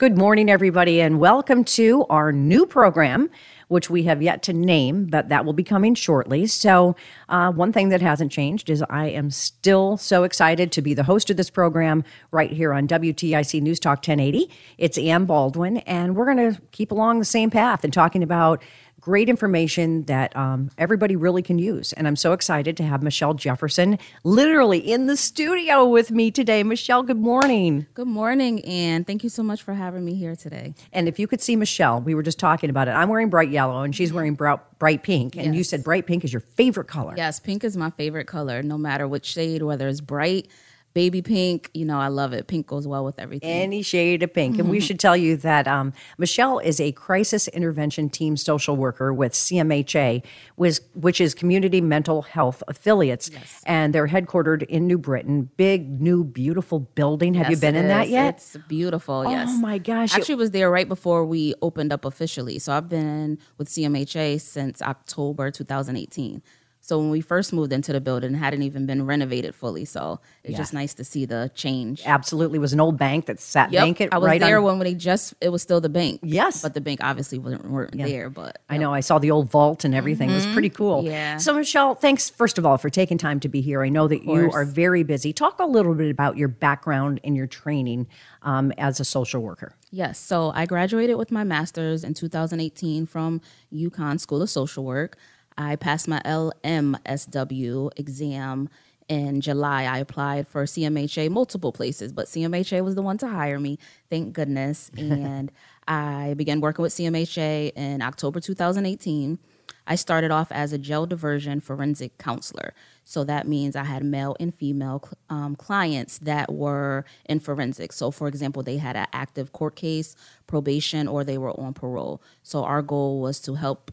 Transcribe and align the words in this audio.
Good 0.00 0.16
morning, 0.16 0.48
everybody, 0.48 1.02
and 1.02 1.20
welcome 1.20 1.62
to 1.76 2.06
our 2.08 2.32
new 2.32 2.64
program, 2.64 3.28
which 3.68 3.90
we 3.90 4.04
have 4.04 4.22
yet 4.22 4.42
to 4.44 4.54
name, 4.54 5.04
but 5.04 5.28
that 5.28 5.44
will 5.44 5.52
be 5.52 5.62
coming 5.62 5.94
shortly. 5.94 6.46
So, 6.46 6.96
uh, 7.28 7.52
one 7.52 7.70
thing 7.70 7.90
that 7.90 8.00
hasn't 8.00 8.32
changed 8.32 8.70
is 8.70 8.82
I 8.88 9.08
am 9.08 9.30
still 9.30 9.98
so 9.98 10.24
excited 10.24 10.72
to 10.72 10.80
be 10.80 10.94
the 10.94 11.02
host 11.02 11.28
of 11.28 11.36
this 11.36 11.50
program 11.50 12.02
right 12.30 12.50
here 12.50 12.72
on 12.72 12.88
WTIC 12.88 13.60
News 13.60 13.78
Talk 13.78 13.98
1080. 13.98 14.50
It's 14.78 14.96
Ann 14.96 15.26
Baldwin, 15.26 15.76
and 15.78 16.16
we're 16.16 16.32
going 16.34 16.54
to 16.54 16.58
keep 16.70 16.92
along 16.92 17.18
the 17.18 17.26
same 17.26 17.50
path 17.50 17.84
and 17.84 17.92
talking 17.92 18.22
about 18.22 18.62
great 19.00 19.28
information 19.28 20.02
that 20.04 20.36
um, 20.36 20.70
everybody 20.78 21.16
really 21.16 21.42
can 21.42 21.58
use. 21.58 21.92
And 21.94 22.06
I'm 22.06 22.16
so 22.16 22.32
excited 22.32 22.76
to 22.76 22.84
have 22.84 23.02
Michelle 23.02 23.34
Jefferson 23.34 23.98
literally 24.24 24.78
in 24.78 25.06
the 25.06 25.16
studio 25.16 25.86
with 25.86 26.10
me 26.10 26.30
today. 26.30 26.62
Michelle, 26.62 27.02
good 27.02 27.18
morning. 27.18 27.86
Good 27.94 28.06
morning, 28.06 28.64
Ann. 28.64 29.04
thank 29.04 29.24
you 29.24 29.30
so 29.30 29.42
much 29.42 29.62
for 29.62 29.74
having 29.74 30.04
me 30.04 30.14
here 30.14 30.36
today. 30.36 30.74
And 30.92 31.08
if 31.08 31.18
you 31.18 31.26
could 31.26 31.40
see 31.40 31.56
Michelle, 31.56 32.00
we 32.00 32.14
were 32.14 32.22
just 32.22 32.38
talking 32.38 32.70
about 32.70 32.88
it. 32.88 32.92
I'm 32.92 33.08
wearing 33.08 33.30
bright 33.30 33.50
yellow 33.50 33.82
and 33.82 33.94
she's 33.94 34.12
wearing 34.12 34.34
bright, 34.34 34.60
bright 34.78 35.02
pink. 35.02 35.36
And 35.36 35.54
you 35.54 35.64
said 35.64 35.82
bright 35.82 36.06
pink 36.06 36.24
is 36.24 36.32
your 36.32 36.40
favorite 36.40 36.88
color. 36.88 37.14
Yes, 37.16 37.40
pink 37.40 37.64
is 37.64 37.76
my 37.76 37.90
favorite 37.90 38.26
color, 38.26 38.62
no 38.62 38.76
matter 38.76 39.08
which 39.08 39.26
shade, 39.26 39.62
whether 39.62 39.88
it's 39.88 40.00
bright, 40.00 40.48
baby 40.92 41.22
pink. 41.22 41.70
You 41.74 41.84
know, 41.84 41.98
I 41.98 42.08
love 42.08 42.32
it. 42.32 42.46
Pink 42.48 42.66
goes 42.66 42.86
well 42.86 43.04
with 43.04 43.18
everything. 43.18 43.48
Any 43.48 43.82
shade 43.82 44.22
of 44.22 44.34
pink. 44.34 44.54
And 44.56 44.64
Mm-hmm. 44.64 44.70
we 44.70 44.80
should 44.80 44.98
tell 44.98 45.16
you 45.16 45.36
that 45.38 45.68
um, 45.68 45.92
Michelle 46.18 46.58
is 46.58 46.80
a 46.80 46.92
crisis 46.92 47.48
intervention 47.48 48.08
team 48.10 48.36
social 48.36 48.76
worker 48.76 49.12
with 49.12 49.32
CMHA, 49.32 50.22
which, 50.56 50.78
which 50.94 51.20
is 51.20 51.34
Community 51.34 51.80
Mental 51.80 52.22
Health 52.22 52.62
Affiliates. 52.68 53.30
And 53.66 53.94
they're 53.94 54.08
headquartered 54.08 54.62
in 54.64 54.86
New 54.86 54.98
Britain. 54.98 55.50
Big, 55.56 56.00
new, 56.00 56.24
beautiful 56.24 56.80
building. 56.80 57.34
Have 57.34 57.50
you 57.50 57.56
been 57.56 57.76
it 57.76 57.80
in 57.80 57.88
that 57.88 58.08
yet? 58.08 58.34
It's 58.36 58.56
beautiful. 58.68 59.24
Yes. 59.30 59.48
Oh 59.52 59.58
my 59.58 59.78
gosh. 59.78 60.14
Actually, 60.14 60.34
was 60.36 60.50
there 60.50 60.70
right 60.70 60.88
before 60.88 61.24
we 61.24 61.54
opened 61.62 61.92
up 61.92 62.04
officially. 62.04 62.58
So 62.58 62.72
I've 62.72 62.88
been 62.88 63.38
with 63.58 63.68
CMHA 63.68 64.40
since 64.40 64.82
October 64.82 65.50
2018. 65.50 66.42
So 66.90 66.98
when 66.98 67.10
we 67.10 67.20
first 67.20 67.52
moved 67.52 67.72
into 67.72 67.92
the 67.92 68.00
building, 68.00 68.34
it 68.34 68.38
hadn't 68.38 68.62
even 68.64 68.84
been 68.84 69.06
renovated 69.06 69.54
fully. 69.54 69.84
So 69.84 70.18
it's 70.42 70.56
just 70.56 70.72
nice 70.72 70.92
to 70.94 71.04
see 71.04 71.24
the 71.24 71.48
change. 71.54 72.02
Absolutely. 72.04 72.56
It 72.56 72.60
was 72.60 72.72
an 72.72 72.80
old 72.80 72.98
bank 72.98 73.26
that 73.26 73.38
sat 73.38 73.70
Yep, 73.70 73.84
vacant 73.84 74.12
I 74.12 74.18
was 74.18 74.26
right 74.26 74.40
there 74.40 74.58
on- 74.58 74.64
when 74.64 74.78
they 74.80 74.94
just 74.94 75.34
it 75.40 75.50
was 75.50 75.62
still 75.62 75.80
the 75.80 75.88
bank. 75.88 76.18
Yes. 76.24 76.62
but 76.62 76.74
the 76.74 76.80
bank 76.80 76.98
obviously 77.00 77.38
wasn't 77.38 77.70
weren't 77.70 77.96
there. 77.96 78.28
But 78.28 78.60
I 78.68 78.76
know. 78.76 78.92
I 78.92 78.98
saw 78.98 79.20
the 79.20 79.30
old 79.30 79.48
vault 79.48 79.84
and 79.84 79.94
everything. 79.94 80.30
It 80.30 80.34
was 80.34 80.46
pretty 80.46 80.68
cool. 80.68 81.04
Mm-hmm. 81.04 81.12
Yeah. 81.12 81.36
So, 81.36 81.54
Michelle, 81.54 81.94
thanks 81.94 82.28
first 82.28 82.58
of 82.58 82.66
all 82.66 82.76
for 82.76 82.90
taking 82.90 83.18
time 83.18 83.38
to 83.38 83.48
be 83.48 83.60
here. 83.60 83.84
I 83.84 83.88
know 83.88 84.08
that 84.08 84.24
you 84.24 84.50
are 84.50 84.64
very 84.64 85.04
busy. 85.04 85.32
Talk 85.32 85.60
a 85.60 85.66
little 85.66 85.94
bit 85.94 86.10
about 86.10 86.36
your 86.38 86.48
background 86.48 87.20
and 87.22 87.36
your 87.36 87.46
training 87.46 88.08
um, 88.42 88.72
as 88.78 88.98
a 88.98 89.04
social 89.04 89.40
worker. 89.42 89.76
Yes. 89.92 90.18
So 90.18 90.50
I 90.56 90.66
graduated 90.66 91.18
with 91.18 91.30
my 91.30 91.44
master's 91.44 92.02
in 92.02 92.14
2018 92.14 93.06
from 93.06 93.40
UConn 93.72 94.18
School 94.18 94.42
of 94.42 94.50
Social 94.50 94.84
Work. 94.84 95.16
I 95.60 95.76
passed 95.76 96.08
my 96.08 96.20
LMSW 96.24 97.90
exam 97.96 98.68
in 99.08 99.40
July. 99.40 99.84
I 99.84 99.98
applied 99.98 100.48
for 100.48 100.64
CMHA 100.64 101.30
multiple 101.30 101.72
places, 101.72 102.12
but 102.12 102.26
CMHA 102.26 102.82
was 102.82 102.94
the 102.94 103.02
one 103.02 103.18
to 103.18 103.28
hire 103.28 103.60
me. 103.60 103.78
Thank 104.08 104.32
goodness. 104.32 104.90
And 104.96 105.52
I 105.86 106.34
began 106.34 106.60
working 106.60 106.82
with 106.82 106.92
CMHA 106.92 107.72
in 107.74 108.00
October 108.00 108.40
2018. 108.40 109.38
I 109.86 109.96
started 109.96 110.30
off 110.30 110.52
as 110.52 110.72
a 110.72 110.78
jail 110.78 111.04
diversion 111.04 111.60
forensic 111.60 112.16
counselor. 112.16 112.72
So 113.02 113.24
that 113.24 113.48
means 113.48 113.74
I 113.74 113.84
had 113.84 114.04
male 114.04 114.36
and 114.38 114.54
female 114.54 115.02
um, 115.28 115.56
clients 115.56 116.18
that 116.18 116.52
were 116.52 117.04
in 117.26 117.40
forensics. 117.40 117.96
So, 117.96 118.12
for 118.12 118.28
example, 118.28 118.62
they 118.62 118.76
had 118.76 118.94
an 118.96 119.08
active 119.12 119.52
court 119.52 119.74
case, 119.74 120.14
probation, 120.46 121.08
or 121.08 121.24
they 121.24 121.38
were 121.38 121.58
on 121.58 121.74
parole. 121.74 122.22
So, 122.44 122.62
our 122.62 122.82
goal 122.82 123.20
was 123.20 123.40
to 123.40 123.54
help 123.56 123.90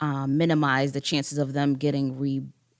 um, 0.00 0.36
minimize 0.36 0.92
the 0.92 1.00
chances 1.00 1.38
of 1.38 1.52
them 1.52 1.74
getting 1.74 2.16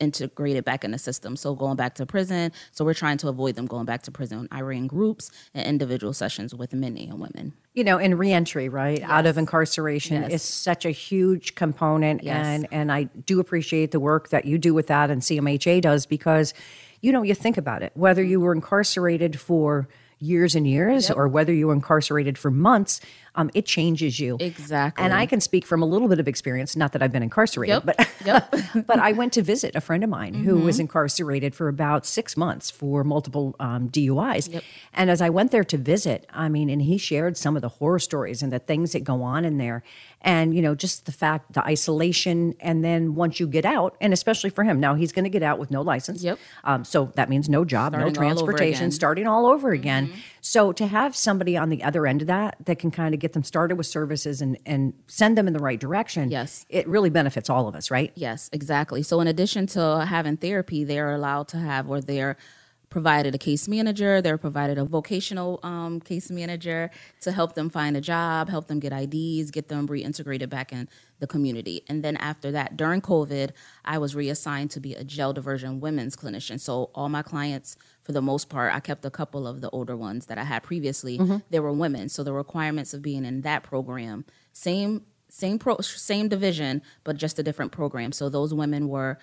reintegrated 0.00 0.64
back 0.64 0.84
in 0.84 0.90
the 0.90 0.98
system. 0.98 1.36
So 1.36 1.54
going 1.54 1.76
back 1.76 1.94
to 1.96 2.06
prison. 2.06 2.52
So 2.72 2.84
we're 2.84 2.94
trying 2.94 3.18
to 3.18 3.28
avoid 3.28 3.54
them 3.54 3.66
going 3.66 3.86
back 3.86 4.02
to 4.02 4.10
prison. 4.10 4.48
I 4.50 4.60
ran 4.60 4.86
groups 4.86 5.30
and 5.54 5.66
individual 5.66 6.12
sessions 6.12 6.54
with 6.54 6.72
men 6.72 6.96
and 6.96 7.20
women. 7.20 7.54
You 7.74 7.84
know, 7.84 7.98
in 7.98 8.16
reentry, 8.16 8.68
right, 8.68 9.02
out 9.02 9.26
of 9.26 9.38
incarceration 9.38 10.22
Yes. 10.22 10.32
is 10.32 10.42
such 10.42 10.84
a 10.84 10.90
huge 10.90 11.54
component, 11.54 12.22
Yes. 12.22 12.46
and 12.46 12.68
and 12.70 12.92
I 12.92 13.04
do 13.04 13.40
appreciate 13.40 13.90
the 13.90 14.00
work 14.00 14.28
that 14.28 14.44
you 14.44 14.58
do 14.58 14.74
with 14.74 14.86
that, 14.88 15.10
and 15.10 15.22
CMHA 15.22 15.80
does 15.80 16.06
because, 16.06 16.54
you 17.00 17.10
know, 17.10 17.22
you 17.22 17.34
think 17.34 17.56
about 17.56 17.82
it, 17.82 17.90
whether 17.94 18.22
you 18.22 18.40
were 18.40 18.52
incarcerated 18.54 19.40
for 19.40 19.88
years 20.24 20.54
and 20.54 20.66
years 20.66 21.10
or 21.10 21.28
whether 21.28 21.52
you 21.52 21.66
were 21.68 21.72
incarcerated 21.74 22.36
for 22.38 22.50
months, 22.50 23.00
um, 23.36 23.50
it 23.52 23.66
changes 23.66 24.20
you 24.20 24.36
Exactly. 24.40 25.04
And 25.04 25.12
I 25.12 25.26
can 25.26 25.40
speak 25.40 25.66
from 25.66 25.82
a 25.82 25.86
little 25.86 26.06
bit 26.08 26.20
of 26.20 26.28
experience, 26.28 26.76
not 26.76 26.92
that 26.92 27.02
I've 27.02 27.10
been 27.12 27.22
incarcerated, 27.22 27.74
Yep. 27.74 27.84
but 27.84 27.96
Yep. 28.24 28.50
Mm-hmm. 28.52 28.80
but 28.82 28.98
I 29.00 29.12
went 29.12 29.32
to 29.34 29.42
visit 29.42 29.74
a 29.74 29.80
friend 29.80 30.04
of 30.04 30.10
mine 30.10 30.34
who 30.34 30.58
was 30.58 30.78
incarcerated 30.78 31.54
for 31.54 31.68
about 31.68 32.06
six 32.06 32.36
months 32.36 32.70
for 32.70 33.02
multiple 33.04 33.56
um, 33.58 33.88
DUIs. 33.90 34.62
And 34.92 35.10
as 35.10 35.20
I 35.20 35.30
went 35.30 35.50
there 35.50 35.64
to 35.64 35.76
visit, 35.76 36.26
I 36.32 36.48
mean, 36.48 36.70
and 36.70 36.80
he 36.82 36.96
shared 36.96 37.36
some 37.36 37.56
of 37.56 37.62
the 37.62 37.68
horror 37.68 37.98
stories 37.98 38.42
and 38.42 38.52
the 38.52 38.60
things 38.60 38.92
that 38.92 39.02
go 39.04 39.22
on 39.22 39.44
in 39.44 39.58
there. 39.58 39.82
And, 40.26 40.54
you 40.56 40.62
know, 40.62 40.74
just 40.74 41.04
the 41.04 41.12
fact, 41.12 41.52
the 41.52 41.62
isolation. 41.64 42.54
And 42.60 42.82
then 42.82 43.14
once 43.14 43.38
you 43.38 43.46
get 43.46 43.64
out, 43.66 43.96
and 44.00 44.12
especially 44.12 44.48
for 44.50 44.64
him, 44.64 44.80
now 44.80 44.94
he's 44.94 45.12
going 45.12 45.24
to 45.24 45.30
get 45.30 45.42
out 45.42 45.58
with 45.58 45.70
no 45.70 45.82
license. 45.82 46.22
Yep. 46.24 46.38
Um, 46.64 46.82
so 46.84 47.12
that 47.14 47.28
means 47.28 47.48
no 47.48 47.64
job, 47.64 47.92
Starting 47.92 48.12
no 48.12 48.14
transportation, 48.16 48.82
again. 48.84 48.90
starting 48.90 49.26
all 49.26 49.46
over 49.46 49.70
again. 49.70 50.10
So 50.40 50.72
to 50.72 50.86
have 50.86 51.14
somebody 51.14 51.56
on 51.58 51.68
the 51.68 51.82
other 51.82 52.06
end 52.06 52.22
of 52.22 52.28
that 52.28 52.56
that 52.64 52.78
can 52.78 52.90
kind 52.90 53.12
of 53.14 53.20
get 53.20 53.34
them 53.34 53.44
started 53.44 53.76
with 53.76 53.86
services 53.86 54.40
and, 54.40 54.56
and 54.64 54.94
send 55.06 55.36
them 55.38 55.46
in 55.46 55.52
the 55.52 55.58
right 55.58 55.78
direction, 55.78 56.30
Yes. 56.30 56.64
it 56.70 56.88
really 56.88 57.10
benefits 57.10 57.50
all 57.50 57.68
of 57.68 57.74
us, 57.76 57.90
right? 57.90 58.10
Yes, 58.14 58.48
exactly. 58.52 59.02
So 59.02 59.20
in 59.20 59.26
addition 59.28 59.66
to 59.68 60.06
having 60.06 60.38
therapy, 60.38 60.84
they're 60.84 61.12
allowed 61.12 61.48
to 61.48 61.58
have 61.58 61.86
where 61.86 62.00
they're 62.00 62.36
provided 62.94 63.34
a 63.34 63.38
case 63.38 63.66
manager, 63.66 64.22
they're 64.22 64.38
provided 64.38 64.78
a 64.78 64.84
vocational 64.84 65.58
um, 65.64 65.98
case 65.98 66.30
manager 66.30 66.88
to 67.20 67.32
help 67.32 67.54
them 67.54 67.68
find 67.68 67.96
a 67.96 68.00
job, 68.00 68.48
help 68.48 68.68
them 68.68 68.78
get 68.78 68.92
IDs, 68.92 69.50
get 69.50 69.66
them 69.66 69.88
reintegrated 69.88 70.48
back 70.48 70.72
in 70.72 70.88
the 71.18 71.26
community. 71.26 71.82
And 71.88 72.04
then 72.04 72.16
after 72.18 72.52
that, 72.52 72.76
during 72.76 73.00
COVID, 73.00 73.50
I 73.84 73.98
was 73.98 74.14
reassigned 74.14 74.70
to 74.70 74.80
be 74.80 74.94
a 74.94 75.02
jail 75.02 75.32
diversion 75.32 75.80
women's 75.80 76.14
clinician. 76.14 76.60
So 76.60 76.90
all 76.94 77.08
my 77.08 77.22
clients, 77.22 77.76
for 78.04 78.12
the 78.12 78.22
most 78.22 78.48
part, 78.48 78.72
I 78.72 78.78
kept 78.78 79.04
a 79.04 79.10
couple 79.10 79.48
of 79.48 79.60
the 79.60 79.70
older 79.70 79.96
ones 79.96 80.26
that 80.26 80.38
I 80.38 80.44
had 80.44 80.62
previously. 80.62 81.16
They 81.50 81.58
were 81.58 81.72
women, 81.72 82.08
so 82.08 82.22
the 82.22 82.32
requirements 82.32 82.94
of 82.94 83.02
being 83.02 83.24
in 83.24 83.40
that 83.40 83.64
program, 83.64 84.24
same 84.52 85.02
same 85.28 85.58
pro 85.58 85.78
same 85.80 86.28
division, 86.28 86.80
but 87.02 87.16
just 87.16 87.40
a 87.40 87.42
different 87.42 87.72
program. 87.72 88.12
So 88.12 88.28
those 88.28 88.54
women 88.54 88.86
were 88.86 89.18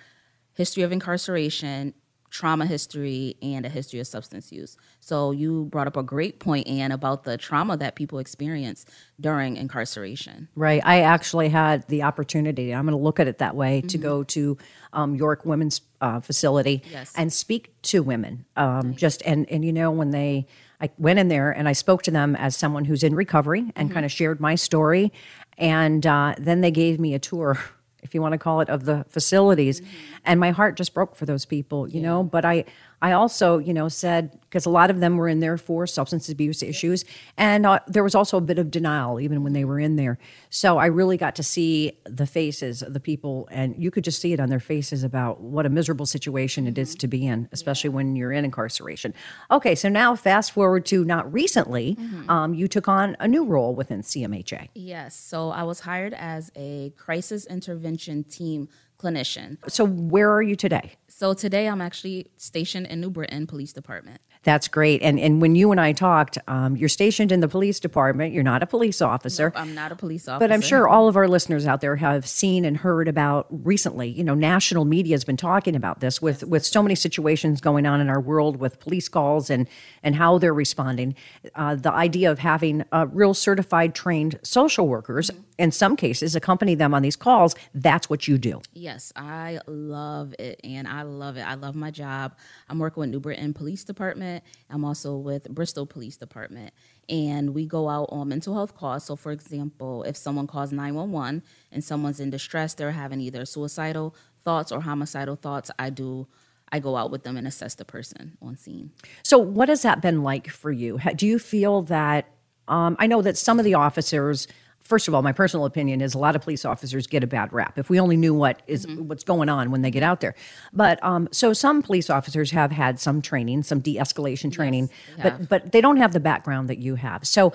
history 0.54 0.82
of 0.82 0.92
incarceration, 0.92 1.94
trauma 2.32 2.64
history, 2.64 3.36
and 3.42 3.66
a 3.66 3.68
history 3.68 4.00
of 4.00 4.06
substance 4.06 4.50
use. 4.50 4.78
So 5.00 5.32
you 5.32 5.66
brought 5.66 5.86
up 5.86 5.98
a 5.98 6.02
great 6.02 6.40
point, 6.40 6.66
Ann, 6.66 6.90
about 6.90 7.24
the 7.24 7.36
trauma 7.36 7.76
that 7.76 7.94
people 7.94 8.18
experience 8.18 8.86
during 9.20 9.58
incarceration. 9.58 10.48
Right. 10.56 10.80
I 10.82 11.02
actually 11.02 11.50
had 11.50 11.86
the 11.88 12.02
opportunity, 12.04 12.74
I'm 12.74 12.86
going 12.86 12.96
to 12.98 13.04
look 13.04 13.20
at 13.20 13.28
it 13.28 13.36
that 13.38 13.54
way, 13.54 13.82
to 13.82 13.98
Mm-hmm. 13.98 14.02
go 14.02 14.22
to 14.24 14.56
um, 14.94 15.14
York 15.14 15.44
Women's 15.44 15.82
uh, 16.00 16.20
Facility 16.20 16.82
Yes. 16.90 17.12
and 17.16 17.30
speak 17.30 17.74
to 17.82 18.02
women. 18.02 18.46
Um, 18.56 18.94
Just, 18.96 19.22
and, 19.26 19.46
and 19.50 19.62
you 19.62 19.72
know, 19.72 19.90
when 19.90 20.10
they, 20.10 20.46
I 20.80 20.88
went 20.96 21.18
in 21.18 21.28
there 21.28 21.50
and 21.50 21.68
I 21.68 21.74
spoke 21.74 22.02
to 22.04 22.10
them 22.10 22.34
as 22.36 22.56
someone 22.56 22.86
who's 22.86 23.02
in 23.02 23.14
recovery 23.14 23.70
and 23.76 23.92
kind 23.92 24.06
of 24.06 24.10
shared 24.10 24.40
my 24.40 24.54
story. 24.54 25.12
And 25.58 26.06
uh, 26.06 26.34
then 26.38 26.62
they 26.62 26.70
gave 26.70 26.98
me 26.98 27.12
a 27.14 27.18
tour, 27.18 27.58
if 28.02 28.14
you 28.14 28.20
want 28.20 28.32
to 28.32 28.38
call 28.38 28.60
it, 28.60 28.68
of 28.68 28.84
the 28.84 29.04
facilities. 29.08 29.80
Mm-hmm. 29.80 30.16
And 30.24 30.40
my 30.40 30.50
heart 30.50 30.76
just 30.76 30.92
broke 30.92 31.16
for 31.16 31.24
those 31.24 31.44
people, 31.44 31.88
you 31.88 32.00
know. 32.00 32.22
But 32.22 32.44
I, 32.44 32.64
I 33.02 33.12
also, 33.12 33.58
you 33.58 33.74
know, 33.74 33.88
said 33.88 34.38
because 34.42 34.64
a 34.64 34.70
lot 34.70 34.90
of 34.90 35.00
them 35.00 35.16
were 35.16 35.28
in 35.28 35.40
there 35.40 35.58
for 35.58 35.86
substance 35.86 36.28
abuse 36.28 36.62
issues, 36.62 37.04
and 37.36 37.66
uh, 37.66 37.80
there 37.88 38.04
was 38.04 38.14
also 38.14 38.36
a 38.36 38.40
bit 38.40 38.58
of 38.58 38.70
denial 38.70 39.20
even 39.20 39.42
when 39.42 39.52
they 39.52 39.64
were 39.64 39.80
in 39.80 39.96
there. 39.96 40.18
So 40.50 40.78
I 40.78 40.86
really 40.86 41.16
got 41.16 41.34
to 41.36 41.42
see 41.42 41.98
the 42.04 42.26
faces 42.26 42.80
of 42.80 42.94
the 42.94 43.00
people, 43.00 43.48
and 43.50 43.74
you 43.76 43.90
could 43.90 44.04
just 44.04 44.20
see 44.20 44.32
it 44.32 44.38
on 44.40 44.48
their 44.50 44.60
faces 44.60 45.02
about 45.02 45.40
what 45.40 45.66
a 45.66 45.68
miserable 45.68 46.06
situation 46.06 46.66
it 46.66 46.78
is 46.78 46.94
to 46.96 47.08
be 47.08 47.26
in, 47.26 47.48
especially 47.50 47.90
when 47.90 48.14
you're 48.14 48.32
in 48.32 48.44
incarceration. 48.44 49.14
Okay, 49.50 49.74
so 49.74 49.88
now 49.88 50.14
fast 50.14 50.52
forward 50.52 50.86
to 50.86 51.04
not 51.04 51.30
recently, 51.32 51.96
um, 52.28 52.54
you 52.54 52.68
took 52.68 52.86
on 52.86 53.16
a 53.18 53.26
new 53.26 53.44
role 53.44 53.74
within 53.74 54.02
CMHA. 54.02 54.68
Yes. 54.74 55.16
So 55.16 55.50
I 55.50 55.64
was 55.64 55.80
hired 55.80 56.14
as 56.14 56.52
a 56.54 56.90
crisis 56.96 57.46
intervention 57.46 58.24
team 58.24 58.68
clinician. 59.02 59.58
So 59.68 59.84
where 59.84 60.30
are 60.30 60.42
you 60.42 60.54
today? 60.54 60.92
So 61.22 61.34
today 61.34 61.68
I'm 61.68 61.80
actually 61.80 62.26
stationed 62.36 62.88
in 62.88 63.00
New 63.00 63.08
Britain 63.08 63.46
Police 63.46 63.72
Department. 63.72 64.20
That's 64.44 64.66
great. 64.66 65.02
And 65.02 65.20
and 65.20 65.40
when 65.40 65.54
you 65.54 65.70
and 65.70 65.80
I 65.80 65.92
talked, 65.92 66.36
um, 66.48 66.76
you're 66.76 66.88
stationed 66.88 67.30
in 67.30 67.40
the 67.40 67.48
police 67.48 67.78
department. 67.78 68.32
You're 68.32 68.42
not 68.42 68.62
a 68.62 68.66
police 68.66 69.00
officer. 69.00 69.52
I'm 69.54 69.74
not 69.74 69.92
a 69.92 69.96
police 69.96 70.26
officer. 70.26 70.40
But 70.40 70.52
I'm 70.52 70.60
sure 70.60 70.88
all 70.88 71.06
of 71.06 71.16
our 71.16 71.28
listeners 71.28 71.64
out 71.66 71.80
there 71.80 71.96
have 71.96 72.26
seen 72.26 72.64
and 72.64 72.76
heard 72.76 73.06
about 73.06 73.46
recently. 73.50 74.08
You 74.08 74.24
know, 74.24 74.34
national 74.34 74.84
media 74.84 75.14
has 75.14 75.24
been 75.24 75.36
talking 75.36 75.76
about 75.76 76.00
this 76.00 76.20
with 76.20 76.42
with 76.42 76.66
so 76.66 76.82
many 76.82 76.96
situations 76.96 77.60
going 77.60 77.86
on 77.86 78.00
in 78.00 78.08
our 78.08 78.20
world 78.20 78.56
with 78.56 78.80
police 78.80 79.08
calls 79.08 79.48
and 79.48 79.68
and 80.02 80.16
how 80.16 80.38
they're 80.38 80.54
responding. 80.54 81.14
Uh, 81.54 81.76
the 81.76 81.92
idea 81.92 82.30
of 82.30 82.40
having 82.40 82.84
uh, 82.90 83.06
real 83.12 83.34
certified, 83.34 83.94
trained 83.94 84.40
social 84.42 84.88
workers, 84.88 85.30
in 85.56 85.70
some 85.70 85.96
cases, 85.96 86.34
accompany 86.34 86.74
them 86.74 86.94
on 86.94 87.02
these 87.02 87.14
calls. 87.14 87.54
That's 87.74 88.10
what 88.10 88.26
you 88.26 88.38
do. 88.38 88.60
Yes, 88.72 89.12
I 89.14 89.60
love 89.68 90.34
it 90.40 90.60
and 90.64 90.88
I 90.88 91.02
love 91.02 91.36
it. 91.36 91.42
I 91.42 91.54
love 91.54 91.76
my 91.76 91.92
job. 91.92 92.34
I'm 92.68 92.80
working 92.80 93.02
with 93.02 93.10
New 93.10 93.20
Britain 93.20 93.54
Police 93.54 93.84
Department. 93.84 94.31
I'm 94.70 94.84
also 94.84 95.16
with 95.16 95.48
Bristol 95.50 95.86
Police 95.86 96.16
Department. 96.16 96.72
And 97.08 97.52
we 97.54 97.66
go 97.66 97.88
out 97.88 98.08
on 98.10 98.28
mental 98.28 98.54
health 98.54 98.74
calls. 98.74 99.04
So, 99.04 99.16
for 99.16 99.32
example, 99.32 100.04
if 100.04 100.16
someone 100.16 100.46
calls 100.46 100.72
911 100.72 101.42
and 101.70 101.84
someone's 101.84 102.20
in 102.20 102.30
distress, 102.30 102.74
they're 102.74 102.92
having 102.92 103.20
either 103.20 103.44
suicidal 103.44 104.14
thoughts 104.42 104.72
or 104.72 104.80
homicidal 104.80 105.36
thoughts, 105.36 105.70
I 105.78 105.90
do. 105.90 106.26
I 106.74 106.78
go 106.78 106.96
out 106.96 107.10
with 107.10 107.22
them 107.24 107.36
and 107.36 107.46
assess 107.46 107.74
the 107.74 107.84
person 107.84 108.38
on 108.40 108.56
scene. 108.56 108.92
So, 109.22 109.36
what 109.36 109.68
has 109.68 109.82
that 109.82 110.00
been 110.00 110.22
like 110.22 110.48
for 110.48 110.72
you? 110.72 110.98
Do 111.16 111.26
you 111.26 111.38
feel 111.38 111.82
that? 111.82 112.30
Um, 112.68 112.96
I 112.98 113.06
know 113.06 113.20
that 113.22 113.36
some 113.36 113.58
of 113.58 113.64
the 113.64 113.74
officers. 113.74 114.48
First 114.92 115.08
of 115.08 115.14
all, 115.14 115.22
my 115.22 115.32
personal 115.32 115.64
opinion 115.64 116.02
is 116.02 116.12
a 116.12 116.18
lot 116.18 116.36
of 116.36 116.42
police 116.42 116.66
officers 116.66 117.06
get 117.06 117.24
a 117.24 117.26
bad 117.26 117.50
rap. 117.50 117.78
If 117.78 117.88
we 117.88 117.98
only 117.98 118.14
knew 118.18 118.34
what 118.34 118.60
is- 118.66 118.86
what's 118.86 119.24
going 119.24 119.48
on 119.48 119.70
when 119.70 119.80
they 119.80 119.90
get 119.90 120.02
out 120.02 120.20
there, 120.20 120.34
but 120.74 121.02
um, 121.02 121.28
so 121.32 121.54
some 121.54 121.80
police 121.80 122.10
officers 122.10 122.50
have 122.50 122.72
had 122.72 123.00
some 123.00 123.22
training, 123.22 123.62
some 123.62 123.80
de-escalation 123.80 124.52
training, 124.52 124.90
but 125.22 125.48
but 125.48 125.72
they 125.72 125.80
don't 125.80 125.96
have 125.96 126.12
the 126.12 126.20
background 126.20 126.68
that 126.68 126.76
you 126.76 126.96
have. 126.96 127.26
So, 127.26 127.54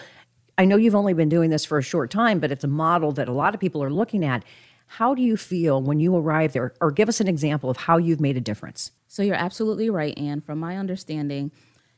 I 0.58 0.66
know 0.66 0.78
you've 0.78 0.96
only 0.96 1.14
been 1.14 1.30
doing 1.30 1.52
this 1.52 1.64
for 1.64 1.78
a 1.78 1.84
short 1.84 2.10
time, 2.10 2.40
but 2.40 2.52
it's 2.52 2.64
a 2.64 2.68
model 2.68 3.12
that 3.12 3.30
a 3.30 3.32
lot 3.34 3.54
of 3.54 3.60
people 3.60 3.84
are 3.84 3.92
looking 3.92 4.26
at. 4.26 4.44
How 4.88 5.14
do 5.14 5.22
you 5.22 5.38
feel 5.38 5.80
when 5.80 6.00
you 6.00 6.16
arrive 6.16 6.54
there, 6.54 6.74
or 6.82 6.90
give 6.90 7.08
us 7.08 7.22
an 7.22 7.28
example 7.28 7.70
of 7.70 7.78
how 7.78 7.98
you've 7.98 8.20
made 8.20 8.36
a 8.38 8.42
difference? 8.42 8.90
So 9.08 9.22
you're 9.22 9.36
absolutely 9.36 9.92
right. 9.92 10.18
Ann. 10.18 10.42
from 10.42 10.58
my 10.60 10.76
understanding, 10.76 11.52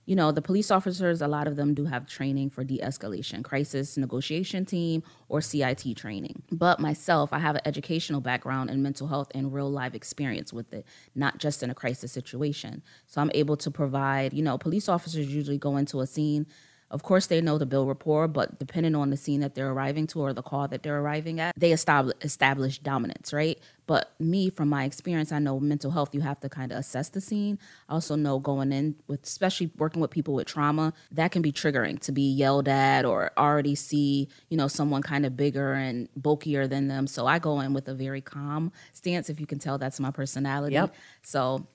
you 0.10 0.16
know, 0.16 0.32
the 0.32 0.42
police 0.42 0.72
officers, 0.72 1.22
a 1.22 1.28
lot 1.28 1.46
of 1.46 1.56
them 1.56 1.76
do 1.76 1.86
have 1.86 2.08
training 2.08 2.50
for 2.50 2.64
de 2.64 2.80
escalation, 2.80 3.44
crisis 3.44 3.96
negotiation 3.96 4.66
team, 4.66 5.04
or 5.28 5.40
CIT 5.40 5.96
training. 5.96 6.42
But 6.52 6.80
myself, 6.80 7.32
I 7.32 7.38
have 7.38 7.58
an 7.58 7.62
educational 7.64 8.20
background 8.20 8.72
in 8.72 8.82
mental 8.82 9.06
health 9.06 9.32
and 9.36 9.54
real 9.54 9.70
life 9.70 9.94
experience 9.94 10.52
with 10.52 10.74
it, 10.74 10.88
not 11.14 11.38
just 11.38 11.62
in 11.62 11.70
a 11.70 11.76
crisis 11.76 12.12
situation. 12.12 12.82
So 13.06 13.22
I'm 13.22 13.30
able 13.36 13.56
to 13.58 13.70
provide, 13.70 14.34
you 14.34 14.42
know, 14.42 14.58
police 14.58 14.90
officers 14.90 15.28
usually 15.28 15.60
go 15.60 15.78
into 15.78 16.00
a 16.00 16.08
scene. 16.08 16.48
Of 16.92 17.04
course, 17.04 17.28
they 17.28 17.40
know 17.40 17.58
the 17.58 17.68
bill 17.68 17.86
rapport, 17.86 18.28
but 18.28 18.58
depending 18.58 18.96
on 18.96 19.12
the 19.12 19.18
scene 19.18 19.42
that 19.42 19.54
they're 19.54 19.70
arriving 19.70 20.08
to 20.08 20.22
or 20.22 20.34
the 20.34 20.42
call 20.42 20.68
that 20.68 20.82
they're 20.82 21.00
arriving 21.00 21.40
at, 21.40 21.54
they 21.56 21.72
establish, 21.72 22.16
establish 22.22 22.80
dominance, 22.80 23.32
right? 23.32 23.60
But 23.86 24.14
me, 24.20 24.50
from 24.50 24.70
my 24.70 24.86
experience, 24.86 25.32
I 25.32 25.40
know 25.40 25.60
mental 25.60 25.92
health, 25.92 26.14
you 26.16 26.22
have 26.22 26.40
to 26.42 26.50
kind 26.50 26.72
of 26.72 26.80
assess 26.80 27.10
the 27.10 27.22
scene. 27.22 27.60
I 27.88 27.94
also 27.94 28.16
know 28.16 28.40
going 28.40 28.72
in 28.72 28.96
with, 29.08 29.24
especially 29.24 29.72
working 29.78 30.02
with 30.02 30.12
people 30.12 30.34
with 30.34 30.48
trauma, 30.48 30.94
that 31.12 31.32
can 31.32 31.42
be 31.42 31.52
triggering 31.52 32.00
to 32.02 32.12
be 32.12 32.24
yelled 32.24 32.68
at 32.68 33.06
or 33.06 33.32
already 33.38 33.76
see, 33.76 34.28
you 34.50 34.58
know, 34.58 34.68
someone 34.68 35.02
kind 35.02 35.26
of 35.26 35.38
bigger 35.38 35.74
and 35.74 36.10
bulkier 36.16 36.68
than 36.68 36.88
them. 36.88 37.08
So 37.08 37.28
I 37.28 37.40
go 37.40 37.60
in 37.60 37.74
with 37.74 37.88
a 37.88 37.94
very 37.94 38.22
calm 38.22 38.72
stance. 38.94 39.30
If 39.30 39.40
you 39.40 39.46
can 39.46 39.60
tell, 39.60 39.78
that's 39.78 40.00
my 40.00 40.12
personality. 40.12 40.74
Yep. 40.74 40.96
So 41.22 41.68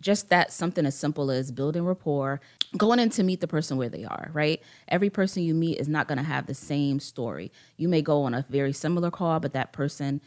just 0.00 0.28
that 0.30 0.52
something 0.52 0.86
as 0.86 0.94
simple 0.94 1.30
as 1.30 1.50
building 1.50 1.84
rapport, 1.84 2.40
going 2.76 2.98
in 2.98 3.10
to 3.10 3.22
meet 3.22 3.40
the 3.40 3.48
person 3.48 3.76
where 3.76 3.88
they 3.88 4.04
are, 4.04 4.30
right? 4.32 4.62
Every 4.88 5.10
person 5.10 5.42
you 5.42 5.54
meet 5.54 5.78
is 5.78 5.88
not 5.88 6.08
going 6.08 6.18
to 6.18 6.24
have 6.24 6.46
the 6.46 6.54
same 6.54 7.00
story. 7.00 7.50
You 7.76 7.88
may 7.88 8.02
go 8.02 8.22
on 8.22 8.34
a 8.34 8.46
very 8.48 8.72
similar 8.72 9.10
call, 9.10 9.40
but 9.40 9.52
that 9.54 9.72
person, 9.72 10.20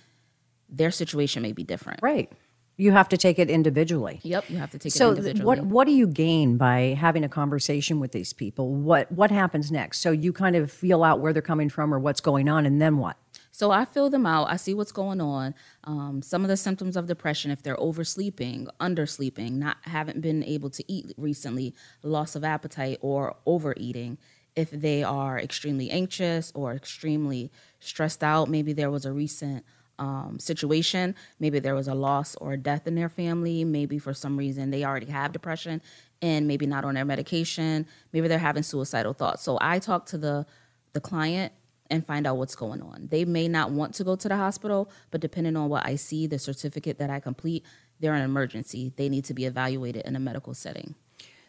their 0.69 0.91
situation 0.91 1.41
may 1.41 1.53
be 1.53 1.63
different. 1.63 1.99
Right. 2.01 2.31
You 2.77 2.93
have 2.93 3.09
to 3.09 3.17
take 3.17 3.39
it 3.39 3.49
individually. 3.49 4.21
Yep, 4.23 4.49
you 4.49 4.57
have 4.57 4.71
to 4.71 4.79
take 4.79 4.93
so 4.93 5.07
it 5.07 5.17
individually. 5.17 5.45
what 5.45 5.65
what 5.65 5.85
do 5.85 5.91
you 5.91 6.07
gain 6.07 6.55
by 6.55 6.95
having 6.97 7.25
a 7.25 7.29
conversation 7.29 7.99
with 7.99 8.13
these 8.13 8.31
people? 8.31 8.73
What 8.73 9.11
what 9.11 9.31
happens 9.31 9.69
next? 9.69 9.99
So 9.99 10.11
you 10.11 10.31
kind 10.31 10.55
of 10.55 10.71
feel 10.71 11.03
out 11.03 11.19
where 11.19 11.33
they're 11.33 11.41
coming 11.41 11.67
from 11.67 11.93
or 11.93 11.99
what's 11.99 12.21
going 12.21 12.47
on, 12.47 12.65
and 12.65 12.81
then 12.81 12.97
what? 12.97 13.17
So 13.51 13.71
I 13.71 13.85
fill 13.85 14.09
them 14.09 14.25
out. 14.25 14.49
I 14.49 14.57
see 14.57 14.73
what's 14.73 14.91
going 14.91 15.21
on. 15.21 15.55
Um, 15.83 16.21
some 16.21 16.43
of 16.43 16.49
the 16.49 16.57
symptoms 16.57 16.95
of 16.95 17.07
depression, 17.07 17.51
if 17.51 17.63
they're 17.63 17.75
oversleeping, 17.75 18.67
undersleeping, 18.79 19.53
not 19.53 19.77
haven't 19.83 20.21
been 20.21 20.43
able 20.43 20.69
to 20.69 20.83
eat 20.91 21.13
recently, 21.17 21.73
loss 22.03 22.35
of 22.35 22.43
appetite, 22.43 22.99
or 23.01 23.35
overeating. 23.45 24.17
If 24.55 24.71
they 24.71 25.03
are 25.03 25.39
extremely 25.39 25.89
anxious 25.89 26.51
or 26.55 26.73
extremely 26.73 27.51
stressed 27.79 28.23
out, 28.23 28.49
maybe 28.49 28.73
there 28.73 28.91
was 28.91 29.05
a 29.05 29.11
recent 29.11 29.65
um, 29.99 30.39
situation, 30.39 31.13
maybe 31.39 31.59
there 31.59 31.75
was 31.75 31.87
a 31.87 31.93
loss 31.93 32.35
or 32.35 32.53
a 32.53 32.57
death 32.57 32.87
in 32.87 32.95
their 32.95 33.09
family, 33.09 33.65
maybe 33.65 33.99
for 33.99 34.13
some 34.13 34.37
reason 34.37 34.71
they 34.71 34.85
already 34.85 35.07
have 35.07 35.33
depression 35.33 35.81
and 36.21 36.47
maybe 36.47 36.65
not 36.65 36.85
on 36.85 36.95
their 36.95 37.05
medication, 37.05 37.85
maybe 38.13 38.27
they're 38.27 38.39
having 38.39 38.63
suicidal 38.63 39.13
thoughts. 39.13 39.43
So 39.43 39.57
I 39.61 39.79
talk 39.79 40.05
to 40.07 40.17
the 40.17 40.45
the 40.93 41.01
client 41.01 41.53
and 41.89 42.05
find 42.05 42.27
out 42.27 42.37
what's 42.37 42.55
going 42.55 42.81
on. 42.81 43.07
They 43.09 43.25
may 43.25 43.47
not 43.47 43.71
want 43.71 43.93
to 43.95 44.03
go 44.03 44.15
to 44.15 44.29
the 44.29 44.37
hospital, 44.37 44.89
but 45.11 45.21
depending 45.21 45.55
on 45.55 45.69
what 45.69 45.85
I 45.85 45.95
see, 45.95 46.27
the 46.27 46.39
certificate 46.39 46.99
that 46.99 47.09
I 47.09 47.19
complete, 47.19 47.65
they're 47.99 48.13
an 48.13 48.21
emergency. 48.21 48.93
They 48.95 49.09
need 49.09 49.25
to 49.25 49.33
be 49.33 49.45
evaluated 49.45 50.05
in 50.05 50.15
a 50.15 50.19
medical 50.19 50.53
setting. 50.53 50.95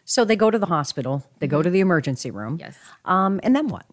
So 0.04 0.25
they 0.25 0.37
go 0.37 0.50
to 0.50 0.59
the 0.59 0.66
hospital, 0.66 1.25
they 1.38 1.47
go 1.47 1.62
to 1.62 1.70
the 1.70 1.80
emergency 1.80 2.30
room. 2.30 2.56
Yes. 2.59 2.76
Um, 3.04 3.38
and 3.42 3.54
then 3.54 3.68
what? 3.68 3.87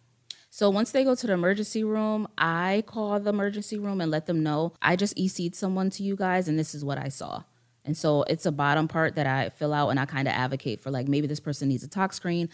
So 0.49 0.69
once 0.71 0.91
they 0.91 1.03
go 1.03 1.13
to 1.13 1.27
the 1.27 1.33
emergency 1.33 1.83
room, 1.83 2.27
I 2.37 2.83
call 2.87 3.19
the 3.19 3.29
emergency 3.29 3.77
room 3.77 4.01
and 4.01 4.09
let 4.09 4.25
them 4.25 4.41
know 4.41 4.73
I 4.81 4.95
just 4.95 5.15
EC'd 5.15 5.55
someone 5.55 5.91
to 5.91 6.03
you 6.03 6.15
guys 6.15 6.47
and 6.47 6.57
this 6.57 6.73
is 6.73 6.83
what 6.83 6.97
I 6.97 7.09
saw. 7.09 7.43
And 7.85 7.95
so 7.95 8.23
it's 8.23 8.45
a 8.45 8.51
bottom 8.51 8.87
part 8.87 9.15
that 9.15 9.27
I 9.27 9.49
fill 9.49 9.73
out 9.73 9.89
and 9.89 9.99
I 9.99 10.05
kind 10.05 10.27
of 10.27 10.33
advocate 10.33 10.81
for 10.81 10.91
like 10.91 11.07
maybe 11.07 11.27
this 11.27 11.39
person 11.39 11.69
needs 11.69 11.83
a 11.83 11.87
tox 11.87 12.17
screen. 12.17 12.49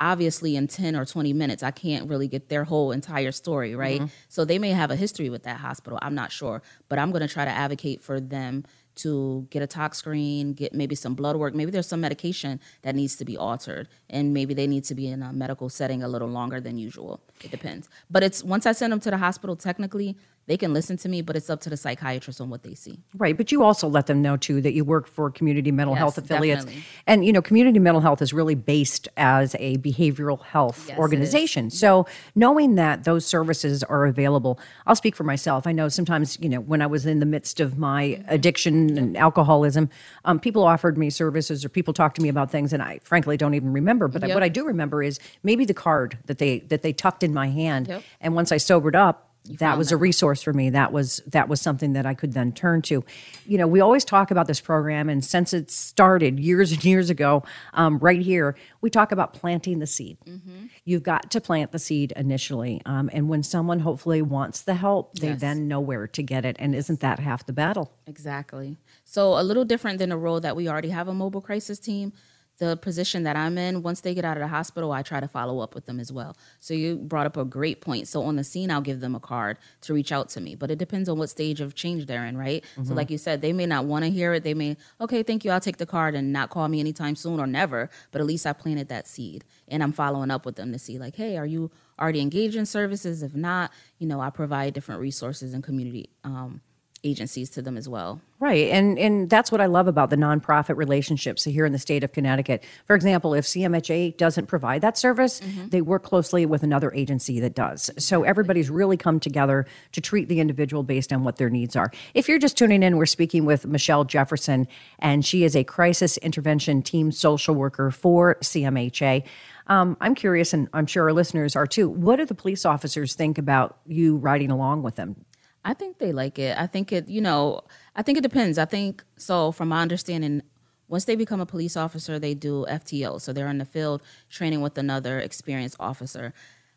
Obviously, 0.00 0.56
in 0.56 0.66
10 0.66 0.96
or 0.96 1.04
20 1.04 1.32
minutes, 1.34 1.62
I 1.62 1.70
can't 1.70 2.08
really 2.08 2.26
get 2.26 2.48
their 2.48 2.64
whole 2.64 2.90
entire 2.90 3.32
story, 3.32 3.74
right? 3.74 4.00
Mm-hmm. 4.00 4.14
So 4.28 4.44
they 4.44 4.58
may 4.58 4.70
have 4.70 4.90
a 4.90 4.96
history 4.96 5.28
with 5.28 5.42
that 5.42 5.58
hospital. 5.58 5.98
I'm 6.00 6.14
not 6.14 6.32
sure. 6.32 6.62
But 6.88 6.98
I'm 6.98 7.10
going 7.10 7.26
to 7.26 7.32
try 7.32 7.44
to 7.44 7.50
advocate 7.50 8.00
for 8.00 8.18
them 8.18 8.64
to 8.96 9.46
get 9.50 9.62
a 9.62 9.66
tox 9.66 9.98
screen, 9.98 10.52
get 10.52 10.74
maybe 10.74 10.94
some 10.94 11.14
blood 11.14 11.36
work. 11.36 11.54
Maybe 11.54 11.70
there's 11.70 11.86
some 11.86 12.00
medication 12.00 12.60
that 12.82 12.94
needs 12.94 13.16
to 13.16 13.24
be 13.24 13.36
altered, 13.36 13.88
and 14.08 14.34
maybe 14.34 14.54
they 14.54 14.66
need 14.66 14.84
to 14.84 14.94
be 14.94 15.06
in 15.06 15.22
a 15.22 15.32
medical 15.32 15.68
setting 15.68 16.02
a 16.02 16.08
little 16.08 16.28
longer 16.28 16.60
than 16.60 16.76
usual. 16.76 17.20
It 17.42 17.50
depends. 17.50 17.88
But 18.10 18.22
it's 18.22 18.42
once 18.42 18.66
I 18.66 18.72
send 18.72 18.92
them 18.92 19.00
to 19.00 19.10
the 19.10 19.18
hospital, 19.18 19.56
technically 19.56 20.16
they 20.50 20.56
can 20.56 20.72
listen 20.74 20.96
to 20.96 21.08
me, 21.08 21.22
but 21.22 21.36
it's 21.36 21.48
up 21.48 21.60
to 21.60 21.70
the 21.70 21.76
psychiatrist 21.76 22.40
on 22.40 22.50
what 22.50 22.64
they 22.64 22.74
see. 22.74 22.98
Right, 23.16 23.36
but 23.36 23.52
you 23.52 23.62
also 23.62 23.86
let 23.86 24.06
them 24.08 24.20
know 24.20 24.36
too 24.36 24.60
that 24.62 24.72
you 24.72 24.84
work 24.84 25.06
for 25.06 25.30
community 25.30 25.70
mental 25.70 25.94
Yes, 25.94 26.00
health 26.00 26.18
affiliates, 26.18 26.64
definitely. 26.64 26.82
and 27.06 27.24
you 27.24 27.32
know 27.32 27.40
community 27.40 27.78
mental 27.78 28.00
health 28.00 28.20
is 28.20 28.32
really 28.32 28.56
based 28.56 29.06
as 29.16 29.54
a 29.60 29.76
behavioral 29.78 30.42
health 30.42 30.86
Yes, 30.88 30.98
organization. 30.98 31.70
So 31.70 32.04
knowing 32.34 32.74
that 32.74 33.04
those 33.04 33.24
services 33.24 33.84
are 33.84 34.06
available, 34.06 34.58
I'll 34.88 34.96
speak 34.96 35.14
for 35.14 35.22
myself. 35.22 35.68
I 35.68 35.72
know 35.72 35.88
sometimes 35.88 36.36
you 36.40 36.48
know 36.48 36.58
when 36.60 36.82
I 36.82 36.86
was 36.88 37.06
in 37.06 37.20
the 37.20 37.26
midst 37.26 37.60
of 37.60 37.78
my 37.78 38.00
Mm-hmm. 38.00 38.34
addiction 38.34 38.98
and 38.98 39.16
alcoholism, 39.16 39.88
um, 40.24 40.40
people 40.40 40.64
offered 40.64 40.98
me 40.98 41.10
services 41.10 41.64
or 41.64 41.68
people 41.68 41.94
talked 41.94 42.16
to 42.16 42.22
me 42.22 42.28
about 42.28 42.50
things, 42.50 42.72
and 42.72 42.82
I 42.82 42.98
frankly 43.04 43.36
don't 43.36 43.54
even 43.54 43.72
remember. 43.72 44.08
But 44.08 44.24
I- 44.24 44.34
what 44.34 44.42
I 44.42 44.48
do 44.48 44.64
remember 44.66 45.02
is 45.02 45.20
maybe 45.44 45.64
the 45.64 45.74
card 45.74 46.18
that 46.26 46.38
they 46.38 46.58
that 46.70 46.82
they 46.82 46.92
tucked 46.92 47.22
in 47.22 47.32
my 47.32 47.48
hand, 47.50 47.86
Yep. 47.86 48.02
and 48.20 48.34
once 48.34 48.50
I 48.50 48.56
sobered 48.56 48.96
up. 48.96 49.28
That 49.58 49.78
was 49.78 49.90
a 49.90 49.96
resource 49.96 50.42
for 50.42 50.52
me. 50.52 50.70
That 50.70 50.92
was 50.92 51.20
that 51.26 51.48
was 51.48 51.60
something 51.60 51.94
that 51.94 52.06
I 52.06 52.14
could 52.14 52.34
then 52.34 52.52
turn 52.52 52.82
to. 52.82 53.04
You 53.46 53.58
know, 53.58 53.66
we 53.66 53.80
always 53.80 54.04
talk 54.04 54.30
about 54.30 54.46
this 54.46 54.60
program, 54.60 55.08
and 55.08 55.24
since 55.24 55.52
it 55.52 55.70
started 55.70 56.38
years 56.38 56.72
and 56.72 56.84
years 56.84 57.10
ago, 57.10 57.42
um, 57.72 57.98
right 57.98 58.20
here, 58.20 58.54
we 58.80 58.90
talk 58.90 59.12
about 59.12 59.32
planting 59.32 59.78
the 59.78 59.86
seed. 59.86 60.18
Mm-hmm. 60.26 60.66
You've 60.84 61.02
got 61.02 61.30
to 61.30 61.40
plant 61.40 61.72
the 61.72 61.78
seed 61.78 62.12
initially, 62.16 62.82
um, 62.86 63.10
and 63.12 63.28
when 63.28 63.42
someone 63.42 63.80
hopefully 63.80 64.22
wants 64.22 64.62
the 64.62 64.74
help, 64.74 65.14
they 65.18 65.28
Yes. 65.28 65.40
then 65.40 65.68
know 65.68 65.80
where 65.80 66.06
to 66.06 66.22
get 66.22 66.44
it. 66.44 66.56
And 66.58 66.74
isn't 66.74 67.00
that 67.00 67.18
half 67.18 67.46
the 67.46 67.52
battle? 67.52 67.92
Exactly. 68.06 68.76
So 69.04 69.38
a 69.38 69.42
little 69.42 69.64
different 69.64 69.98
than 69.98 70.12
a 70.12 70.18
role 70.18 70.40
that 70.40 70.54
we 70.54 70.68
already 70.68 70.90
have 70.90 71.08
a 71.08 71.14
mobile 71.14 71.40
crisis 71.40 71.78
team. 71.78 72.12
The 72.60 72.76
position 72.76 73.22
that 73.22 73.36
I'm 73.36 73.56
in, 73.56 73.82
once 73.82 74.02
they 74.02 74.14
get 74.14 74.24
out 74.24 74.36
of 74.36 74.42
the 74.42 74.48
hospital, 74.48 74.92
I 74.92 75.00
try 75.02 75.18
to 75.18 75.26
follow 75.26 75.60
up 75.60 75.74
with 75.74 75.86
them 75.86 75.98
as 75.98 76.12
well. 76.12 76.36
So 76.60 76.74
you 76.74 76.96
brought 76.96 77.24
up 77.24 77.38
a 77.38 77.44
great 77.44 77.80
point. 77.80 78.06
So 78.06 78.22
on 78.22 78.36
the 78.36 78.44
scene, 78.44 78.70
I'll 78.70 78.82
give 78.82 79.00
them 79.00 79.14
a 79.14 79.20
card 79.20 79.56
to 79.80 79.94
reach 79.94 80.12
out 80.12 80.28
to 80.30 80.42
me, 80.42 80.54
but 80.56 80.70
it 80.70 80.78
depends 80.78 81.08
on 81.08 81.16
what 81.18 81.30
stage 81.30 81.62
of 81.62 81.74
change 81.74 82.04
they're 82.04 82.26
in, 82.26 82.36
right? 82.36 82.62
So 82.84 82.92
like 82.94 83.08
you 83.10 83.16
said, 83.16 83.40
they 83.40 83.54
may 83.54 83.64
not 83.64 83.86
want 83.86 84.04
to 84.04 84.10
hear 84.10 84.34
it. 84.34 84.44
They 84.44 84.52
may, 84.52 84.76
okay, 85.00 85.22
thank 85.22 85.42
you, 85.44 85.50
I'll 85.52 85.58
take 85.60 85.78
the 85.78 85.86
card 85.86 86.14
and 86.14 86.34
not 86.34 86.50
call 86.50 86.68
me 86.68 86.80
anytime 86.80 87.16
soon 87.16 87.40
or 87.40 87.46
never. 87.46 87.88
But 88.12 88.20
at 88.20 88.26
least 88.26 88.46
I 88.46 88.52
planted 88.52 88.88
that 88.88 89.08
seed, 89.08 89.42
and 89.66 89.82
I'm 89.82 89.92
following 89.92 90.30
up 90.30 90.44
with 90.44 90.56
them 90.56 90.70
to 90.72 90.78
see 90.78 90.98
like, 90.98 91.16
hey, 91.16 91.38
are 91.38 91.46
you 91.46 91.70
already 91.98 92.20
engaged 92.20 92.56
in 92.56 92.66
services? 92.66 93.22
If 93.22 93.34
not, 93.34 93.70
you 93.98 94.06
know, 94.06 94.20
I 94.20 94.28
provide 94.28 94.74
different 94.74 95.00
resources 95.00 95.54
and 95.54 95.64
community 95.64 96.10
um, 96.24 96.60
agencies 97.02 97.50
to 97.50 97.62
them 97.62 97.76
as 97.76 97.88
well. 97.88 98.20
Right. 98.40 98.70
And 98.70 98.98
and 98.98 99.28
that's 99.28 99.52
what 99.52 99.60
I 99.60 99.66
love 99.66 99.86
about 99.86 100.08
the 100.08 100.16
nonprofit 100.16 100.76
relationships 100.76 101.44
here 101.44 101.66
in 101.66 101.72
the 101.72 101.78
state 101.78 102.02
of 102.02 102.12
Connecticut. 102.12 102.64
For 102.86 102.96
example, 102.96 103.34
if 103.34 103.44
CMHA 103.44 104.16
doesn't 104.16 104.46
provide 104.46 104.80
that 104.80 104.96
service, 104.96 105.42
they 105.68 105.82
work 105.82 106.04
closely 106.04 106.46
with 106.46 106.62
another 106.62 106.90
agency 106.94 107.38
that 107.40 107.54
does. 107.54 107.90
So 107.98 108.22
everybody's 108.22 108.70
really 108.70 108.96
come 108.96 109.20
together 109.20 109.66
to 109.92 110.00
treat 110.00 110.28
the 110.28 110.40
individual 110.40 110.82
based 110.82 111.12
on 111.12 111.22
what 111.22 111.36
their 111.36 111.50
needs 111.50 111.76
are. 111.76 111.92
If 112.14 112.28
you're 112.28 112.38
just 112.38 112.56
tuning 112.56 112.82
in, 112.82 112.96
we're 112.96 113.06
speaking 113.06 113.44
with 113.44 113.66
Michelle 113.66 114.04
Jefferson, 114.04 114.66
and 114.98 115.24
she 115.24 115.44
is 115.44 115.54
a 115.54 115.64
crisis 115.64 116.16
intervention 116.18 116.82
team 116.82 117.12
social 117.12 117.54
worker 117.54 117.90
for 117.90 118.36
CMHA. 118.36 119.24
Um, 119.66 119.96
I'm 120.00 120.14
curious, 120.14 120.52
and 120.52 120.68
I'm 120.72 120.86
sure 120.86 121.04
our 121.04 121.12
listeners 121.12 121.54
are 121.56 121.66
too. 121.66 121.88
What 121.88 122.16
do 122.16 122.24
the 122.24 122.34
police 122.34 122.64
officers 122.64 123.14
think 123.14 123.38
about 123.38 123.78
you 123.86 124.16
riding 124.16 124.50
along 124.50 124.82
with 124.82 124.96
them? 124.96 125.24
I 125.64 125.74
think 125.74 125.98
they 125.98 126.12
like 126.12 126.38
it. 126.38 126.56
I 126.58 126.66
think 126.66 126.92
it, 126.92 127.08
you 127.08 127.20
know, 127.20 127.62
I 127.94 128.02
think 128.02 128.18
it 128.18 128.22
depends. 128.22 128.58
I 128.58 128.64
think 128.64 129.04
so. 129.16 129.52
From 129.52 129.68
my 129.68 129.82
understanding, 129.82 130.42
once 130.88 131.04
they 131.04 131.16
become 131.16 131.40
a 131.40 131.46
police 131.46 131.76
officer, 131.76 132.18
they 132.18 132.34
do 132.34 132.66
FTO, 132.68 133.20
so 133.20 133.32
they're 133.32 133.48
in 133.48 133.58
the 133.58 133.64
field 133.64 134.02
training 134.28 134.60
with 134.60 134.78
another 134.78 135.20
experienced 135.20 135.76
officer. 135.78 136.32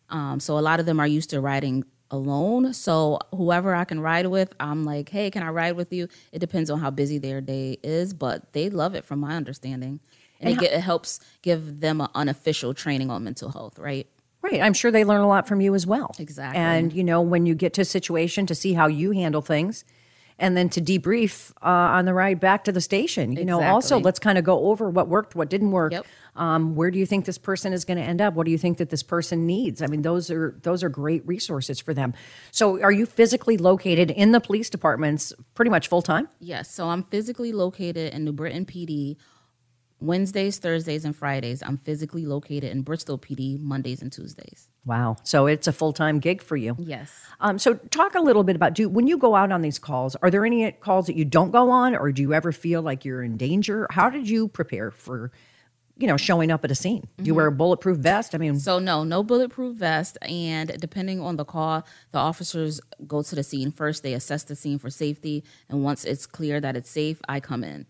Um, 0.10 0.40
so 0.40 0.60
a 0.60 0.62
lot 0.62 0.80
of 0.80 0.86
them 0.86 1.00
are 1.00 1.08
used 1.08 1.30
to 1.32 1.40
riding 1.40 1.86
alone. 2.12 2.74
So 2.74 3.20
whoever 3.32 3.74
I 3.74 3.86
can 3.86 4.00
ride 4.00 4.28
with, 4.28 4.54
I'm 4.60 4.84
like, 4.86 5.10
hey, 5.10 5.32
can 5.32 5.42
I 5.44 5.50
ride 5.50 5.76
with 5.76 5.92
you? 5.92 6.08
It 6.32 6.40
depends 6.40 6.70
on 6.70 6.80
how 6.80 6.92
busy 6.92 7.18
their 7.18 7.42
day 7.42 7.78
is, 7.84 8.14
but 8.14 8.54
they 8.54 8.70
love 8.70 8.94
it, 8.94 9.04
from 9.04 9.20
my 9.20 9.36
understanding, 9.36 10.00
and, 10.40 10.50
it, 10.50 10.60
get, 10.60 10.74
it 10.74 10.82
helps 10.82 11.20
give 11.42 11.80
them 11.80 12.02
an 12.02 12.10
unofficial 12.14 12.74
training 12.74 13.10
on 13.10 13.24
mental 13.24 13.50
health, 13.50 13.80
right? 13.80 14.08
Right. 14.44 14.62
I'm 14.62 14.74
sure 14.74 14.92
they 14.92 15.06
learn 15.06 15.22
a 15.22 15.28
lot 15.28 15.48
from 15.48 15.62
you 15.62 15.74
as 15.74 15.88
well. 15.88 16.14
Exactly. 16.20 16.60
And, 16.60 16.92
you 16.92 17.04
know, 17.04 17.22
when 17.22 17.46
you 17.46 17.56
get 17.56 17.74
to 17.76 17.82
a 17.82 17.86
situation 17.86 18.46
to 18.48 18.54
see 18.54 18.74
how 18.74 18.88
you 18.88 19.12
handle 19.12 19.42
things 19.42 19.86
and 20.40 20.58
then 20.58 20.70
to 20.70 20.82
debrief 20.82 21.52
uh, 21.62 21.68
on 21.68 22.06
the 22.06 22.14
ride 22.14 22.40
back 22.40 22.64
to 22.66 22.72
the 22.72 22.82
station. 22.82 23.34
You 23.34 23.46
know, 23.46 23.62
also 23.62 24.00
let's 24.00 24.20
kind 24.20 24.38
of 24.38 24.44
go 24.44 24.66
over 24.66 24.90
what 24.90 25.08
worked, 25.08 25.36
what 25.36 25.50
didn't 25.50 25.72
work. 25.72 25.94
Yep. 25.94 26.06
Um, 26.36 26.76
where 26.76 26.90
do 26.90 26.98
you 26.98 27.06
think 27.06 27.26
this 27.26 27.38
person 27.38 27.74
is 27.74 27.86
going 27.86 27.98
to 27.98 28.04
end 28.04 28.20
up? 28.20 28.34
What 28.34 28.46
do 28.46 28.52
you 28.52 28.58
think 28.58 28.80
that 28.80 28.90
this 28.90 29.04
person 29.04 29.46
needs? 29.46 29.82
I 29.82 29.88
mean, 29.88 30.02
those 30.02 30.32
are 30.32 30.58
those 30.64 30.84
are 30.84 30.90
great 30.90 31.26
resources 31.28 31.80
for 31.80 31.94
them. 31.94 32.14
So, 32.52 32.82
are 32.82 32.92
you 32.92 33.06
physically 33.06 33.56
located 33.56 34.10
in 34.10 34.32
the 34.32 34.42
police 34.42 34.70
departments 34.70 35.32
pretty 35.54 35.70
much 35.70 35.88
full 35.88 36.02
time? 36.02 36.28
Yes. 36.40 36.72
So 36.72 36.90
I'm 36.90 37.04
physically 37.04 37.54
located 37.54 38.14
in 38.14 38.26
New 38.26 38.34
Britain 38.34 38.66
PD 38.66 39.18
Wednesdays, 40.04 40.58
Thursdays, 40.58 41.06
and 41.06 41.16
Fridays. 41.16 41.64
I'm 41.64 41.78
physically 41.78 42.26
located 42.26 42.66
in 42.66 42.82
Bristol 42.82 43.18
PD 43.18 43.60
Mondays 43.60 44.02
and 44.02 44.12
Tuesdays. 44.12 44.68
Wow. 44.86 45.16
So 45.24 45.48
it's 45.48 45.68
a 45.68 45.72
full 45.72 45.94
time 45.94 46.20
gig 46.20 46.42
for 46.42 46.58
you. 46.58 46.76
Yes. 46.78 47.12
Um, 47.40 47.58
so 47.58 47.76
talk 47.76 48.16
a 48.16 48.20
little 48.20 48.44
bit 48.44 48.56
about 48.56 48.74
do 48.74 48.90
when 48.90 49.08
you 49.08 49.18
go 49.18 49.36
out 49.36 49.52
on 49.52 49.62
these 49.62 49.80
calls, 49.80 50.16
are 50.18 50.30
there 50.30 50.46
any 50.46 50.70
calls 50.74 51.08
that 51.08 51.16
you 51.16 51.24
don't 51.26 51.52
go 51.52 51.72
on 51.72 51.96
or 51.96 52.12
do 52.12 52.22
you 52.22 52.34
ever 52.34 52.52
feel 52.52 52.82
like 52.82 53.06
you're 53.06 53.24
in 53.24 53.38
danger? 53.38 53.88
How 53.92 54.10
did 54.10 54.30
you 54.30 54.50
prepare 54.50 54.92
for, 54.92 55.32
you 55.98 56.08
know, 56.08 56.18
showing 56.18 56.52
up 56.52 56.66
at 56.66 56.72
a 56.72 56.76
scene? 56.76 57.08
Do 57.18 57.24
you 57.24 57.34
wear 57.34 57.48
a 57.48 57.52
bulletproof 57.52 57.98
vest? 57.98 58.36
I 58.36 58.40
mean, 58.40 58.60
So 58.60 58.80
no, 58.80 59.06
no 59.06 59.24
bulletproof 59.24 59.78
vest, 59.78 60.18
and 60.22 60.76
depending 60.80 61.22
on 61.22 61.38
the 61.38 61.46
call, 61.46 61.86
the 62.12 62.18
officers 62.18 62.82
go 63.08 63.22
to 63.22 63.36
the 63.36 63.44
scene 63.44 63.72
first. 63.72 64.04
They 64.04 64.14
assess 64.14 64.44
the 64.44 64.56
scene 64.56 64.80
for 64.80 64.90
safety, 64.90 65.46
and 65.70 65.84
once 65.84 66.04
it's 66.04 66.26
clear 66.26 66.60
that 66.60 66.76
it's 66.76 66.90
safe, 66.90 67.22
I 67.30 67.40
come 67.40 67.64
in. 67.64 67.86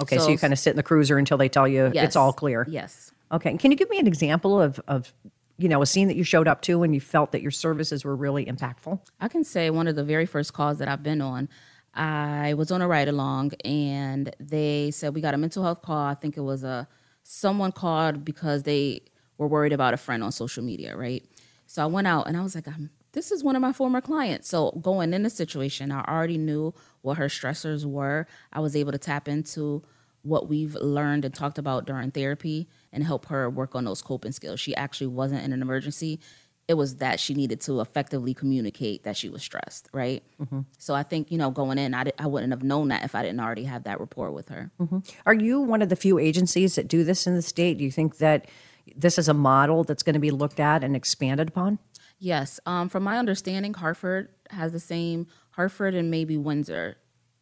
Okay, 0.00 0.16
so, 0.18 0.24
so- 0.24 0.30
you 0.30 0.38
kind 0.38 0.52
of 0.52 0.58
sit 0.58 0.70
in 0.70 0.76
the 0.76 0.82
cruiser 0.82 1.18
until 1.18 1.36
they 1.38 1.48
tell 1.48 1.66
you 1.68 1.90
Yes. 1.94 2.04
it's 2.06 2.16
all 2.16 2.32
clear. 2.32 2.66
Yes. 2.68 3.12
Okay. 3.32 3.56
Can 3.58 3.70
you 3.70 3.76
give 3.76 3.90
me 3.90 3.98
an 3.98 4.06
example 4.06 4.60
of 4.60 4.80
of 4.88 5.12
you 5.58 5.68
know 5.68 5.82
a 5.82 5.86
scene 5.86 6.08
that 6.08 6.16
you 6.16 6.24
showed 6.24 6.48
up 6.48 6.62
to 6.62 6.82
and 6.82 6.94
you 6.94 7.00
felt 7.00 7.32
that 7.32 7.42
your 7.42 7.50
services 7.50 8.04
were 8.04 8.16
really 8.16 8.44
impactful? 8.46 9.00
I 9.20 9.28
can 9.28 9.44
say 9.44 9.70
one 9.70 9.86
of 9.88 9.96
the 9.96 10.04
very 10.04 10.24
first 10.26 10.52
calls 10.54 10.78
that 10.78 10.88
I've 10.88 11.02
been 11.02 11.20
on, 11.20 11.48
I 11.94 12.54
was 12.54 12.70
on 12.70 12.80
a 12.80 12.88
ride 12.88 13.08
along 13.08 13.52
and 13.64 14.34
they 14.40 14.90
said 14.92 15.14
we 15.14 15.20
got 15.20 15.34
a 15.34 15.38
mental 15.38 15.62
health 15.64 15.82
call. 15.82 15.96
I 16.06 16.14
think 16.14 16.36
it 16.36 16.42
was 16.42 16.64
a 16.64 16.88
someone 17.22 17.72
called 17.72 18.24
because 18.24 18.62
they 18.62 19.02
were 19.36 19.46
worried 19.48 19.72
about 19.72 19.94
a 19.94 19.96
friend 19.96 20.22
on 20.24 20.32
social 20.32 20.64
media, 20.64 20.96
right? 20.96 21.22
So 21.66 21.82
I 21.82 21.86
went 21.86 22.06
out 22.06 22.26
and 22.28 22.36
I 22.36 22.42
was 22.42 22.54
like, 22.54 22.66
I'm, 22.66 22.88
this 23.18 23.32
is 23.32 23.42
one 23.42 23.56
of 23.56 23.62
my 23.62 23.72
former 23.72 24.00
clients. 24.00 24.48
So 24.48 24.70
going 24.80 25.12
in 25.12 25.24
the 25.24 25.30
situation, 25.30 25.90
I 25.90 26.04
already 26.04 26.38
knew 26.38 26.72
what 27.02 27.18
her 27.18 27.26
stressors 27.26 27.84
were. 27.84 28.28
I 28.52 28.60
was 28.60 28.76
able 28.76 28.92
to 28.92 28.98
tap 28.98 29.26
into 29.26 29.82
what 30.22 30.48
we've 30.48 30.76
learned 30.76 31.24
and 31.24 31.34
talked 31.34 31.58
about 31.58 31.84
during 31.84 32.12
therapy 32.12 32.68
and 32.92 33.02
help 33.02 33.26
her 33.26 33.50
work 33.50 33.74
on 33.74 33.84
those 33.84 34.02
coping 34.02 34.30
skills. 34.30 34.60
She 34.60 34.72
actually 34.76 35.08
wasn't 35.08 35.42
in 35.44 35.52
an 35.52 35.62
emergency. 35.62 36.20
It 36.68 36.74
was 36.74 36.96
that 36.96 37.18
she 37.18 37.34
needed 37.34 37.60
to 37.62 37.80
effectively 37.80 38.34
communicate 38.34 39.02
that 39.02 39.16
she 39.16 39.28
was 39.28 39.42
stressed, 39.42 39.88
right? 39.92 40.22
Mm-hmm. 40.40 40.60
So 40.78 40.94
I 40.94 41.02
think, 41.02 41.32
you 41.32 41.38
know, 41.38 41.50
going 41.50 41.78
in, 41.78 41.94
I, 41.94 42.12
I 42.20 42.28
wouldn't 42.28 42.52
have 42.52 42.62
known 42.62 42.86
that 42.88 43.04
if 43.04 43.16
I 43.16 43.22
didn't 43.22 43.40
already 43.40 43.64
have 43.64 43.82
that 43.82 43.98
rapport 43.98 44.30
with 44.30 44.48
her. 44.50 44.70
Mm-hmm. 44.80 44.98
Are 45.26 45.34
you 45.34 45.60
one 45.60 45.82
of 45.82 45.88
the 45.88 45.96
few 45.96 46.20
agencies 46.20 46.76
that 46.76 46.86
do 46.86 47.02
this 47.02 47.26
in 47.26 47.34
the 47.34 47.42
state? 47.42 47.78
Do 47.78 47.84
you 47.84 47.90
think 47.90 48.18
that 48.18 48.48
this 48.96 49.18
is 49.18 49.28
a 49.28 49.34
model 49.34 49.84
that's 49.84 50.02
going 50.02 50.14
to 50.14 50.20
be 50.20 50.30
looked 50.30 50.60
at 50.60 50.84
and 50.84 50.94
expanded 50.94 51.48
upon? 51.48 51.78
Yes. 52.18 52.58
Um, 52.66 52.88
from 52.88 53.04
my 53.04 53.18
understanding, 53.18 53.74
Hartford 53.74 54.28
has 54.50 54.72
the 54.72 54.80
same, 54.80 55.26
Hartford 55.50 55.94
and 55.94 56.10
maybe 56.10 56.36
Windsor 56.36 56.96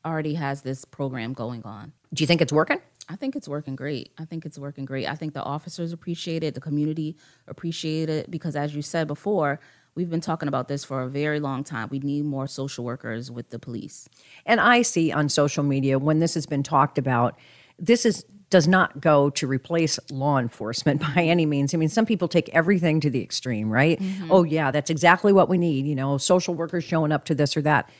already 0.04 0.34
has 0.34 0.62
this 0.62 0.84
program 0.84 1.32
going 1.32 1.62
on. 1.64 1.92
Do 2.12 2.22
you 2.22 2.26
think 2.26 2.40
it's 2.40 2.52
working? 2.52 2.80
I 3.08 3.16
think 3.16 3.36
it's 3.36 3.48
working 3.48 3.76
great. 3.76 4.12
I 4.18 4.24
think 4.24 4.44
it's 4.44 4.58
working 4.58 4.84
great. 4.84 5.08
I 5.08 5.14
think 5.14 5.32
the 5.32 5.42
officers 5.42 5.92
appreciate 5.92 6.42
it, 6.42 6.54
the 6.54 6.60
community 6.60 7.16
appreciate 7.46 8.08
it 8.08 8.30
because 8.30 8.56
as 8.56 8.74
you 8.74 8.82
said 8.82 9.06
before, 9.06 9.60
we've 9.94 10.10
been 10.10 10.20
talking 10.20 10.48
about 10.48 10.68
this 10.68 10.84
for 10.84 11.02
a 11.02 11.08
very 11.08 11.40
long 11.40 11.62
time. 11.64 11.88
We 11.90 12.00
need 12.00 12.24
more 12.24 12.46
social 12.46 12.84
workers 12.84 13.30
with 13.30 13.50
the 13.50 13.58
police. 13.58 14.08
And 14.44 14.60
I 14.60 14.82
see 14.82 15.12
on 15.12 15.28
social 15.28 15.62
media 15.62 15.98
when 15.98 16.18
this 16.18 16.34
has 16.34 16.46
been 16.46 16.62
talked 16.62 16.98
about, 16.98 17.38
this 17.78 18.04
is 18.04 18.24
does 18.50 18.68
not 18.68 19.00
go 19.00 19.30
to 19.30 19.46
replace 19.46 19.98
law 20.10 20.38
enforcement 20.38 21.00
by 21.14 21.22
any 21.22 21.46
means. 21.46 21.74
I 21.74 21.78
mean, 21.78 21.88
some 21.88 22.06
people 22.06 22.28
take 22.28 22.48
everything 22.50 23.00
to 23.00 23.10
the 23.10 23.22
extreme, 23.22 23.70
right? 23.70 24.00
Oh 24.30 24.44
yeah, 24.44 24.70
that's 24.70 24.90
exactly 24.90 25.32
what 25.32 25.48
we 25.48 25.58
need, 25.58 25.86
you 25.86 25.94
know, 25.94 26.18
social 26.18 26.54
workers 26.54 26.84
showing 26.84 27.12
up 27.12 27.24
to 27.26 27.34
this 27.34 27.56
or 27.56 27.62
that. 27.62 27.90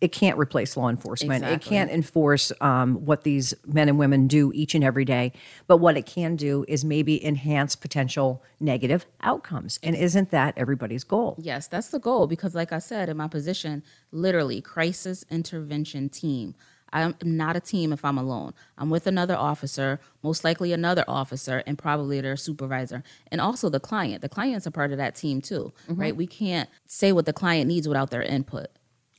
It 0.00 0.12
can't 0.12 0.38
replace 0.38 0.76
law 0.76 0.88
enforcement. 0.88 1.44
It 1.44 1.60
can't 1.60 1.90
enforce 1.90 2.52
um, 2.60 3.04
what 3.04 3.24
these 3.24 3.52
men 3.66 3.88
and 3.88 3.98
women 3.98 4.28
do 4.28 4.52
each 4.54 4.76
and 4.76 4.84
every 4.84 5.04
day. 5.04 5.32
But 5.66 5.78
what 5.78 5.96
it 5.96 6.06
can 6.06 6.36
do 6.36 6.64
is 6.68 6.84
maybe 6.84 7.24
enhance 7.26 7.74
potential 7.74 8.40
negative 8.60 9.06
outcomes. 9.22 9.80
And 9.82 9.96
isn't 9.96 10.30
that 10.30 10.54
everybody's 10.56 11.02
goal? 11.02 11.34
Yes, 11.40 11.66
that's 11.66 11.88
the 11.88 11.98
goal 11.98 12.28
because, 12.28 12.54
like 12.54 12.72
I 12.72 12.78
said, 12.78 13.08
in 13.08 13.16
my 13.16 13.26
position, 13.26 13.82
literally 14.12 14.60
crisis 14.60 15.24
intervention 15.30 16.10
team. 16.10 16.54
I'm 16.92 17.14
not 17.22 17.56
a 17.56 17.60
team 17.60 17.92
if 17.92 18.04
I'm 18.04 18.18
alone. 18.18 18.54
I'm 18.76 18.90
with 18.90 19.06
another 19.06 19.36
officer, 19.36 20.00
most 20.22 20.44
likely 20.44 20.72
another 20.72 21.04
officer, 21.06 21.62
and 21.66 21.78
probably 21.78 22.20
their 22.20 22.36
supervisor, 22.36 23.02
and 23.30 23.40
also 23.40 23.68
the 23.68 23.80
client. 23.80 24.22
The 24.22 24.28
client's 24.28 24.66
a 24.66 24.70
part 24.70 24.92
of 24.92 24.98
that 24.98 25.14
team 25.14 25.40
too, 25.40 25.72
mm-hmm. 25.88 26.00
right? 26.00 26.16
We 26.16 26.26
can't 26.26 26.68
say 26.86 27.12
what 27.12 27.26
the 27.26 27.32
client 27.32 27.68
needs 27.68 27.86
without 27.86 28.10
their 28.10 28.22
input. 28.22 28.68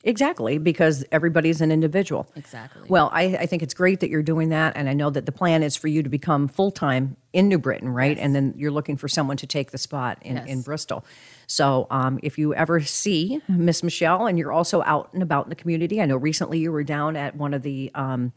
Exactly, 0.04 0.58
because 0.58 1.04
everybody's 1.12 1.60
an 1.60 1.72
individual. 1.72 2.26
Exactly. 2.38 2.84
Well, 2.88 3.10
I, 3.12 3.24
I 3.36 3.46
think 3.46 3.62
it's 3.62 3.74
great 3.74 4.00
that 4.00 4.10
you're 4.10 4.24
doing 4.24 4.50
that. 4.50 4.78
And 4.78 4.88
I 4.88 4.94
know 4.94 5.10
that 5.10 5.26
the 5.26 5.32
plan 5.34 5.62
is 5.62 5.76
for 5.76 5.90
you 5.90 6.02
to 6.04 6.10
become 6.10 6.48
full 6.48 6.72
time 6.72 7.18
in 7.34 7.50
New 7.50 7.58
Britain, 7.58 7.90
right? 7.90 8.18
And 8.18 8.34
then 8.34 8.54
you're 8.56 8.72
looking 8.72 8.96
for 8.96 9.10
someone 9.10 9.36
to 9.38 9.48
take 9.48 9.72
the 9.72 9.78
spot 9.78 10.18
in, 10.22 10.38
in 10.38 10.58
Yes. 10.60 10.66
Bristol. 10.66 11.06
So 11.48 11.86
um, 11.90 12.18
if 12.24 12.38
you 12.38 12.54
ever 12.56 12.80
see 12.80 13.42
Miss 13.50 13.84
Michelle 13.84 14.26
and 14.26 14.38
you're 14.40 14.54
also 14.54 14.82
out 14.84 15.14
and 15.14 15.22
about 15.22 15.48
in 15.48 15.50
the 15.50 15.56
community, 15.56 16.02
I 16.02 16.06
know 16.06 16.16
recently 16.18 16.60
you 16.60 16.72
were 16.72 16.84
down 16.84 17.16
at 17.18 17.36
one 17.36 17.54
of 17.54 17.62
the. 17.62 17.92
Um, 17.94 18.32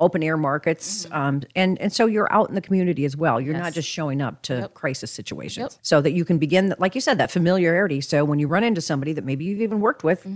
open 0.00 0.22
air 0.22 0.36
markets, 0.36 1.06
um, 1.12 1.42
and 1.54 1.78
and 1.80 1.92
so 1.92 2.06
you're 2.06 2.32
out 2.32 2.48
in 2.48 2.54
the 2.54 2.60
community 2.60 3.04
as 3.04 3.16
well. 3.16 3.40
You're 3.40 3.54
not 3.54 3.72
just 3.74 3.88
showing 3.88 4.20
up 4.20 4.42
to 4.42 4.54
Yep. 4.60 4.74
crisis 4.74 5.10
situations, 5.10 5.74
Yep. 5.74 5.80
so 5.82 6.00
that 6.00 6.12
you 6.12 6.24
can 6.24 6.38
begin, 6.38 6.74
like 6.78 6.94
you 6.94 7.00
said, 7.00 7.18
that 7.18 7.30
familiarity. 7.30 8.00
So 8.00 8.24
when 8.24 8.38
you 8.38 8.48
run 8.48 8.64
into 8.64 8.80
somebody 8.80 9.12
that 9.12 9.24
maybe 9.24 9.44
you've 9.44 9.60
even 9.60 9.80
worked 9.80 10.02
with, 10.02 10.26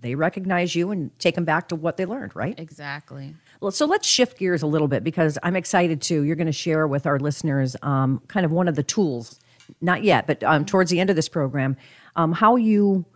they 0.00 0.14
recognize 0.14 0.74
you 0.74 0.90
and 0.90 1.10
take 1.18 1.34
them 1.34 1.44
back 1.44 1.68
to 1.68 1.74
what 1.74 1.96
they 1.96 2.04
learned, 2.06 2.36
right? 2.36 2.54
Exactly. 2.58 3.34
Well, 3.60 3.70
so 3.70 3.86
let's 3.86 4.06
shift 4.06 4.38
gears 4.38 4.62
a 4.62 4.66
little 4.66 4.86
bit 4.88 5.02
because 5.02 5.38
I'm 5.42 5.56
excited 5.56 6.02
too. 6.02 6.22
You're 6.22 6.36
going 6.36 6.46
to 6.46 6.52
share 6.52 6.86
with 6.86 7.06
our 7.06 7.18
listeners 7.18 7.74
um, 7.82 8.20
kind 8.28 8.44
of 8.44 8.52
one 8.52 8.68
of 8.68 8.76
the 8.76 8.82
tools, 8.82 9.40
not 9.80 10.04
yet, 10.04 10.26
but 10.26 10.44
um, 10.44 10.66
towards 10.66 10.90
the 10.90 11.00
end 11.00 11.08
of 11.08 11.16
this 11.16 11.28
program, 11.28 11.76
um, 12.16 12.32
how 12.32 12.56
you 12.56 13.06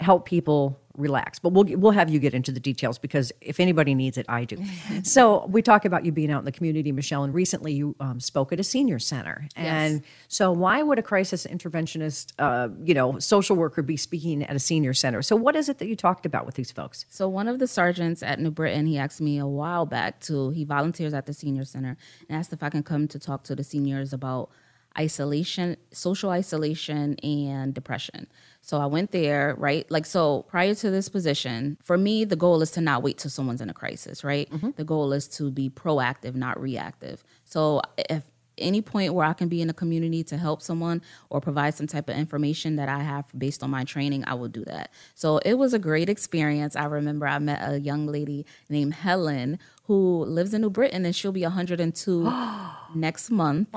help 0.00 0.24
people 0.26 0.80
relax. 0.96 1.38
But 1.38 1.50
we'll 1.52 1.64
we'll 1.78 1.92
have 1.92 2.08
you 2.08 2.18
get 2.18 2.34
into 2.34 2.52
the 2.52 2.60
details 2.60 2.98
because 2.98 3.32
if 3.40 3.60
anybody 3.60 3.94
needs 3.94 4.16
it, 4.18 4.26
I 4.28 4.44
do. 4.44 4.62
so 5.02 5.46
we 5.46 5.62
talk 5.62 5.84
about 5.84 6.04
you 6.04 6.12
being 6.12 6.30
out 6.30 6.40
in 6.40 6.44
the 6.44 6.52
community, 6.52 6.92
Michelle, 6.92 7.24
and 7.24 7.34
recently 7.34 7.72
you 7.72 7.96
um, 8.00 8.20
spoke 8.20 8.52
at 8.52 8.60
a 8.60 8.64
senior 8.64 8.98
center. 8.98 9.48
And 9.56 10.02
so 10.28 10.52
why 10.52 10.82
would 10.82 10.98
a 10.98 11.02
crisis 11.02 11.46
interventionist, 11.46 12.32
uh, 12.38 12.68
you 12.82 12.94
know, 12.94 13.18
social 13.18 13.56
worker 13.56 13.82
be 13.82 13.96
speaking 13.96 14.42
at 14.42 14.54
a 14.54 14.60
senior 14.60 14.94
center? 14.94 15.22
So 15.22 15.36
what 15.36 15.56
is 15.56 15.68
it 15.68 15.78
that 15.78 15.86
you 15.86 15.96
talked 15.96 16.26
about 16.26 16.46
with 16.46 16.54
these 16.54 16.70
folks? 16.70 17.06
So 17.08 17.28
one 17.28 17.48
of 17.48 17.58
the 17.58 17.66
sergeants 17.66 18.22
at 18.22 18.38
New 18.38 18.50
Britain, 18.50 18.86
he 18.86 18.98
asked 18.98 19.20
me 19.20 19.38
a 19.38 19.46
while 19.46 19.86
back 19.86 20.20
to 20.20 20.50
he 20.50 20.64
volunteers 20.64 21.14
at 21.14 21.26
the 21.26 21.32
senior 21.32 21.64
center 21.64 21.96
and 22.28 22.38
asked 22.38 22.52
if 22.52 22.62
I 22.62 22.70
can 22.70 22.82
come 22.82 23.08
to 23.08 23.18
talk 23.18 23.44
to 23.44 23.56
the 23.56 23.64
seniors 23.64 24.12
about 24.12 24.50
isolation, 24.98 25.76
social 25.90 26.30
isolation 26.30 27.16
and 27.22 27.74
depression. 27.74 28.26
So 28.64 28.80
I 28.80 28.86
went 28.86 29.12
there, 29.12 29.54
right? 29.58 29.88
Like 29.90 30.06
so 30.06 30.44
prior 30.48 30.74
to 30.76 30.90
this 30.90 31.10
position, 31.10 31.76
for 31.82 31.98
me 31.98 32.24
the 32.24 32.34
goal 32.34 32.62
is 32.62 32.70
to 32.72 32.80
not 32.80 33.02
wait 33.02 33.18
till 33.18 33.30
someone's 33.30 33.60
in 33.60 33.68
a 33.68 33.74
crisis, 33.74 34.24
right? 34.24 34.50
Mm-hmm. 34.50 34.70
The 34.76 34.84
goal 34.84 35.12
is 35.12 35.28
to 35.36 35.50
be 35.50 35.68
proactive, 35.68 36.34
not 36.34 36.58
reactive. 36.58 37.22
So 37.44 37.82
if 37.98 38.22
any 38.56 38.80
point 38.80 39.12
where 39.12 39.26
I 39.26 39.34
can 39.34 39.48
be 39.48 39.60
in 39.60 39.68
a 39.68 39.74
community 39.74 40.22
to 40.24 40.38
help 40.38 40.62
someone 40.62 41.02
or 41.28 41.40
provide 41.40 41.74
some 41.74 41.86
type 41.86 42.08
of 42.08 42.16
information 42.16 42.76
that 42.76 42.88
I 42.88 43.00
have 43.00 43.26
based 43.36 43.62
on 43.62 43.70
my 43.70 43.84
training, 43.84 44.24
I 44.26 44.34
will 44.34 44.48
do 44.48 44.64
that. 44.64 44.90
So 45.14 45.38
it 45.38 45.54
was 45.54 45.74
a 45.74 45.78
great 45.78 46.08
experience. 46.08 46.76
I 46.76 46.84
remember 46.84 47.26
I 47.26 47.38
met 47.40 47.60
a 47.68 47.80
young 47.80 48.06
lady 48.06 48.46
named 48.70 48.94
Helen 48.94 49.58
who 49.84 50.24
lives 50.24 50.54
in 50.54 50.62
New 50.62 50.70
Britain 50.70 51.04
and 51.04 51.14
she'll 51.14 51.32
be 51.32 51.42
102 51.42 52.32
next 52.94 53.30
month. 53.30 53.68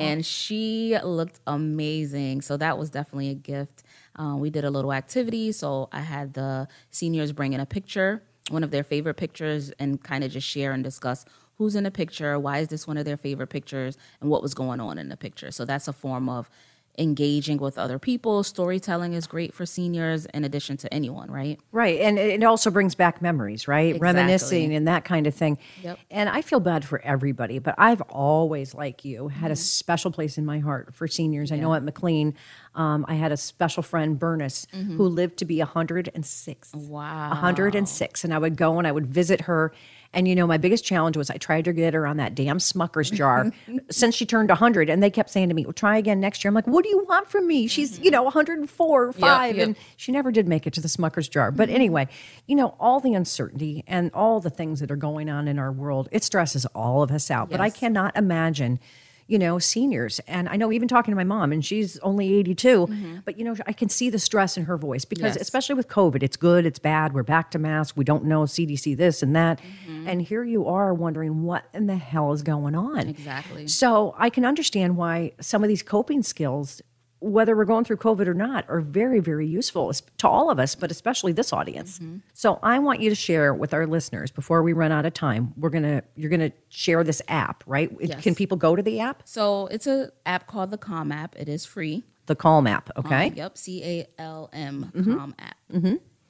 And 0.00 0.26
she 0.26 0.98
looked 1.04 1.38
amazing. 1.46 2.40
So 2.42 2.56
that 2.56 2.78
was 2.78 2.90
definitely 2.90 3.30
a 3.30 3.34
gift. 3.34 3.84
Uh, 4.16 4.36
we 4.36 4.50
did 4.50 4.64
a 4.64 4.70
little 4.70 4.92
activity. 4.92 5.52
So 5.52 5.88
I 5.92 6.00
had 6.00 6.34
the 6.34 6.68
seniors 6.90 7.32
bring 7.32 7.52
in 7.52 7.60
a 7.60 7.66
picture, 7.66 8.22
one 8.50 8.64
of 8.64 8.70
their 8.70 8.84
favorite 8.84 9.14
pictures, 9.16 9.70
and 9.78 10.02
kind 10.02 10.24
of 10.24 10.30
just 10.30 10.46
share 10.46 10.72
and 10.72 10.82
discuss 10.82 11.24
who's 11.58 11.74
in 11.74 11.84
the 11.84 11.90
picture, 11.90 12.38
why 12.38 12.58
is 12.58 12.68
this 12.68 12.86
one 12.86 12.96
of 12.98 13.04
their 13.04 13.16
favorite 13.16 13.46
pictures, 13.48 13.96
and 14.20 14.28
what 14.30 14.42
was 14.42 14.54
going 14.54 14.80
on 14.80 14.98
in 14.98 15.08
the 15.08 15.16
picture. 15.16 15.50
So 15.50 15.64
that's 15.64 15.88
a 15.88 15.92
form 15.92 16.28
of 16.28 16.50
engaging 16.98 17.58
with 17.58 17.76
other 17.76 17.98
people. 17.98 18.42
Storytelling 18.42 19.12
is 19.12 19.26
great 19.26 19.52
for 19.52 19.66
seniors 19.66 20.24
in 20.26 20.44
addition 20.44 20.78
to 20.78 20.92
anyone, 20.94 21.30
right? 21.30 21.60
Right. 21.70 22.00
And 22.00 22.18
it 22.18 22.42
also 22.42 22.70
brings 22.70 22.94
back 22.94 23.20
memories, 23.20 23.68
right? 23.68 24.00
Reminiscing 24.00 24.74
and 24.74 24.88
that 24.88 25.04
kind 25.04 25.26
of 25.26 25.34
thing. 25.34 25.58
Yep. 25.82 25.98
And 26.10 26.28
I 26.30 26.40
feel 26.40 26.58
bad 26.60 26.86
for 26.86 27.00
everybody, 27.02 27.58
but 27.58 27.74
I've 27.76 28.00
always, 28.02 28.74
like 28.74 29.04
you, 29.04 29.28
had 29.28 29.44
Mm-hmm. 29.46 29.52
a 29.52 29.56
special 29.56 30.10
place 30.10 30.38
in 30.38 30.46
my 30.46 30.58
heart 30.58 30.94
for 30.94 31.06
seniors. 31.06 31.52
I 31.52 31.56
know 31.56 31.74
at 31.74 31.82
McLean, 31.82 32.34
um, 32.76 33.04
I 33.08 33.14
had 33.14 33.32
a 33.32 33.36
special 33.36 33.82
friend, 33.82 34.18
Bernice, 34.18 34.66
who 34.72 35.08
lived 35.08 35.38
to 35.38 35.44
be 35.44 35.58
106. 35.58 36.70
Mm-hmm. 36.70 36.88
Wow. 36.88 37.28
106. 37.30 38.22
And 38.24 38.34
I 38.34 38.38
would 38.38 38.56
go 38.56 38.78
and 38.78 38.86
I 38.86 38.92
would 38.92 39.06
visit 39.06 39.40
her. 39.42 39.72
And 40.12 40.28
you 40.28 40.34
know, 40.34 40.46
my 40.46 40.56
biggest 40.56 40.84
challenge 40.84 41.16
was 41.16 41.28
I 41.28 41.36
tried 41.36 41.64
to 41.66 41.72
get 41.72 41.92
her 41.92 42.06
on 42.06 42.16
that 42.18 42.34
damn 42.34 42.58
Smucker's 42.58 43.10
jar 43.10 43.50
since 43.90 44.14
she 44.14 44.24
turned 44.24 44.48
100. 44.50 44.88
And 44.88 45.02
they 45.02 45.10
kept 45.10 45.30
saying 45.30 45.48
to 45.48 45.54
me, 45.54 45.64
well, 45.64 45.72
try 45.72 45.98
again 45.98 46.20
next 46.20 46.44
year. 46.44 46.50
I'm 46.50 46.54
like, 46.54 46.66
what 46.66 46.84
do 46.84 46.90
you 46.90 47.04
want 47.08 47.28
from 47.28 47.46
me? 47.46 47.66
She's, 47.66 47.98
you 47.98 48.10
know, 48.10 48.22
104 48.22 49.04
or 49.04 49.12
5. 49.12 49.56
yep. 49.56 49.66
And 49.66 49.76
she 49.96 50.12
never 50.12 50.30
did 50.30 50.46
make 50.46 50.66
it 50.66 50.72
to 50.74 50.80
the 50.80 50.88
Smucker's 50.88 51.28
jar. 51.28 51.50
But 51.50 51.68
anyway, 51.70 52.08
you 52.46 52.56
know, 52.56 52.76
all 52.78 53.00
the 53.00 53.14
uncertainty 53.14 53.84
and 53.86 54.10
all 54.14 54.40
the 54.40 54.50
things 54.50 54.80
that 54.80 54.90
are 54.90 54.96
going 54.96 55.28
on 55.28 55.48
in 55.48 55.58
our 55.58 55.72
world, 55.72 56.08
it 56.12 56.22
stresses 56.24 56.64
all 56.66 57.02
of 57.02 57.10
us 57.10 57.30
out. 57.30 57.50
But 57.50 57.60
I 57.60 57.70
cannot 57.70 58.16
imagine, 58.16 58.80
you 59.28 59.38
know, 59.38 59.58
seniors. 59.58 60.20
And 60.28 60.48
I 60.48 60.56
know 60.56 60.70
even 60.72 60.86
talking 60.88 61.12
to 61.12 61.16
my 61.16 61.24
mom, 61.24 61.52
and 61.52 61.64
she's 61.64 61.98
only 61.98 62.32
82, 62.34 62.86
mm-hmm. 62.86 63.16
but 63.24 63.38
you 63.38 63.44
know, 63.44 63.56
I 63.66 63.72
can 63.72 63.88
see 63.88 64.08
the 64.10 64.18
stress 64.18 64.56
in 64.56 64.64
her 64.66 64.76
voice 64.76 65.04
because, 65.04 65.34
Yes. 65.34 65.36
especially 65.36 65.74
with 65.74 65.88
COVID, 65.88 66.22
it's 66.22 66.36
good, 66.36 66.64
it's 66.64 66.78
bad, 66.78 67.12
we're 67.12 67.22
back 67.22 67.50
to 67.52 67.58
masks, 67.58 67.96
we 67.96 68.04
don't 68.04 68.24
know 68.24 68.42
CDC 68.42 68.96
this 68.96 69.22
and 69.22 69.34
that. 69.34 69.60
Mm-hmm. 69.60 70.08
And 70.08 70.22
here 70.22 70.44
you 70.44 70.66
are 70.66 70.94
wondering 70.94 71.42
what 71.42 71.64
in 71.74 71.86
the 71.86 71.96
hell 71.96 72.32
is 72.32 72.42
going 72.42 72.74
on. 72.74 73.08
Exactly. 73.08 73.66
So 73.66 74.14
I 74.16 74.30
can 74.30 74.44
understand 74.44 74.96
why 74.96 75.32
some 75.40 75.64
of 75.64 75.68
these 75.68 75.82
coping 75.82 76.22
skills, 76.22 76.80
whether 77.20 77.56
we're 77.56 77.64
going 77.64 77.84
through 77.84 77.96
COVID 77.96 78.26
or 78.26 78.34
not, 78.34 78.66
are 78.68 78.80
very, 78.80 79.20
very 79.20 79.46
useful 79.46 79.92
to 79.92 80.28
all 80.28 80.50
of 80.50 80.58
us, 80.58 80.74
but 80.74 80.90
especially 80.90 81.32
this 81.32 81.52
audience. 81.52 81.98
Mm-hmm. 81.98 82.18
So 82.34 82.58
I 82.62 82.78
want 82.78 83.00
you 83.00 83.08
to 83.08 83.16
share 83.16 83.54
with 83.54 83.72
our 83.72 83.86
listeners 83.86 84.30
before 84.30 84.62
we 84.62 84.72
run 84.72 84.92
out 84.92 85.06
of 85.06 85.14
time. 85.14 85.54
We're 85.56 85.70
gonna 85.70 86.02
you're 86.14 86.30
gonna 86.30 86.52
share 86.68 87.02
this 87.04 87.22
app, 87.28 87.64
right? 87.66 87.90
Yes. 88.00 88.22
Can 88.22 88.34
people 88.34 88.56
go 88.56 88.76
to 88.76 88.82
the 88.82 89.00
app? 89.00 89.22
So 89.24 89.66
it's 89.68 89.86
a 89.86 90.10
app 90.26 90.46
called 90.46 90.70
the 90.70 90.78
Calm 90.78 91.10
app. 91.10 91.34
It 91.36 91.48
is 91.48 91.64
free. 91.64 92.04
The 92.26 92.36
Calm 92.36 92.66
app, 92.66 92.90
okay? 92.98 93.28
Um, 93.28 93.34
yep, 93.34 93.56
C 93.56 93.82
A 93.84 94.06
L 94.20 94.50
M 94.52 94.92
Mm-hmm. 94.94 95.16
Calm 95.16 95.34
app. 95.38 95.56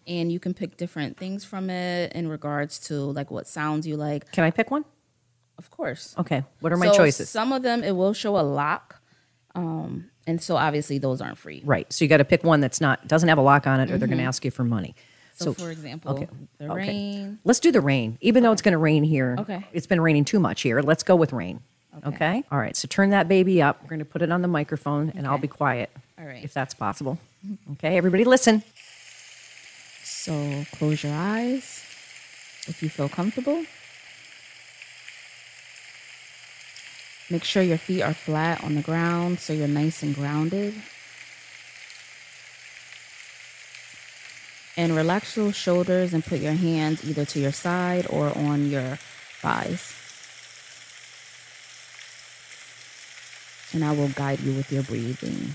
And 0.09 0.31
you 0.31 0.39
can 0.39 0.55
pick 0.55 0.77
different 0.77 1.17
things 1.17 1.45
from 1.45 1.69
it 1.69 2.13
in 2.13 2.29
regards 2.29 2.79
to 2.87 2.95
like 2.95 3.33
what 3.33 3.49
sounds 3.49 3.89
you 3.89 3.97
like. 3.97 4.31
Can 4.31 4.45
I 4.45 4.53
pick 4.53 4.71
one? 4.71 4.85
Of 5.59 5.71
course. 5.71 6.15
Okay. 6.17 6.45
What 6.61 6.73
are 6.73 6.77
my 6.77 6.89
So 6.89 6.95
choices? 6.99 7.29
Some 7.29 7.53
of 7.53 7.63
them 7.63 7.83
it 7.83 7.97
will 7.97 8.13
show 8.13 8.39
a 8.39 8.43
lock, 8.43 9.01
um, 9.57 10.11
and 10.27 10.43
so 10.43 10.57
obviously 10.57 10.99
those 10.99 11.21
aren't 11.21 11.39
free. 11.39 11.63
Right. 11.65 11.91
So 11.93 12.05
you 12.05 12.09
got 12.09 12.19
to 12.19 12.25
pick 12.25 12.45
one 12.45 12.61
that's 12.61 12.81
not 12.81 13.07
doesn't 13.07 13.29
have 13.29 13.39
a 13.39 13.43
lock 13.43 13.67
on 13.67 13.81
it, 13.81 13.91
or 13.91 13.99
they're 13.99 14.09
going 14.09 14.19
to 14.19 14.25
ask 14.25 14.45
you 14.45 14.51
for 14.51 14.65
money. 14.65 14.95
Mm-hmm. 14.97 15.45
So, 15.45 15.53
for 15.53 15.71
example, 15.71 16.13
okay, 16.13 16.29
the 16.59 16.65
okay. 16.67 16.75
rain. 16.75 17.39
Let's 17.45 17.61
do 17.61 17.71
the 17.71 17.81
rain, 17.81 18.17
even 18.21 18.43
though 18.43 18.53
it's 18.53 18.63
going 18.63 18.73
to 18.73 18.79
rain 18.79 19.05
here. 19.05 19.37
Okay. 19.39 19.67
It's 19.73 19.87
been 19.87 20.01
raining 20.01 20.25
too 20.25 20.41
much 20.41 20.63
here. 20.63 20.81
Let's 20.81 21.03
go 21.03 21.15
with 21.15 21.33
rain. 21.33 21.61
Okay. 22.07 22.45
All 22.51 22.59
right. 22.59 22.77
So 22.77 22.89
turn 22.89 23.11
that 23.11 23.29
baby 23.29 23.63
up. 23.63 23.83
We're 23.83 23.89
going 23.89 24.01
to 24.01 24.05
put 24.05 24.23
it 24.23 24.31
on 24.31 24.43
the 24.43 24.49
microphone, 24.49 25.13
and 25.17 25.27
I'll 25.27 25.39
be 25.39 25.49
quiet. 25.49 25.91
All 26.19 26.27
right. 26.27 26.45
If 26.45 26.53
that's 26.53 26.75
possible. 26.75 27.19
Okay. 27.73 27.97
Everybody, 27.97 28.25
listen. 28.25 28.63
So 30.03 30.65
close 30.73 31.03
your 31.05 31.15
eyes 31.15 31.83
if 32.67 32.83
you 32.83 32.89
feel 32.89 33.09
comfortable. 33.09 33.65
Make 37.29 37.43
sure 37.43 37.63
your 37.63 37.79
feet 37.79 38.03
are 38.03 38.15
flat 38.15 38.63
on 38.63 38.77
the 38.77 38.83
ground 38.83 39.41
so 39.41 39.53
you're 39.53 39.67
nice 39.67 40.03
and 40.03 40.15
grounded. 40.15 40.75
And 44.77 44.95
relax 44.95 45.37
your 45.37 45.53
shoulders 45.53 46.15
and 46.15 46.25
put 46.25 46.39
your 46.39 46.53
hands 46.53 47.05
either 47.05 47.25
to 47.25 47.41
your 47.41 47.53
side 47.53 48.07
or 48.11 48.37
on 48.37 48.71
your 48.71 48.99
thighs. 49.41 49.93
And 53.73 53.85
I 53.85 53.93
will 53.93 54.09
guide 54.09 54.41
you 54.41 54.53
with 54.53 54.71
your 54.71 54.85
breathing. 54.85 55.55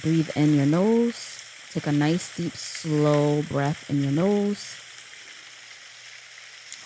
Breathe 0.00 0.30
in 0.34 0.54
your 0.54 0.66
nose. 0.66 1.40
Take 1.72 1.86
a 1.88 1.92
nice, 1.92 2.34
deep, 2.36 2.54
slow 2.54 3.42
breath 3.42 3.90
in 3.90 4.02
your 4.02 4.12
nose. 4.12 4.80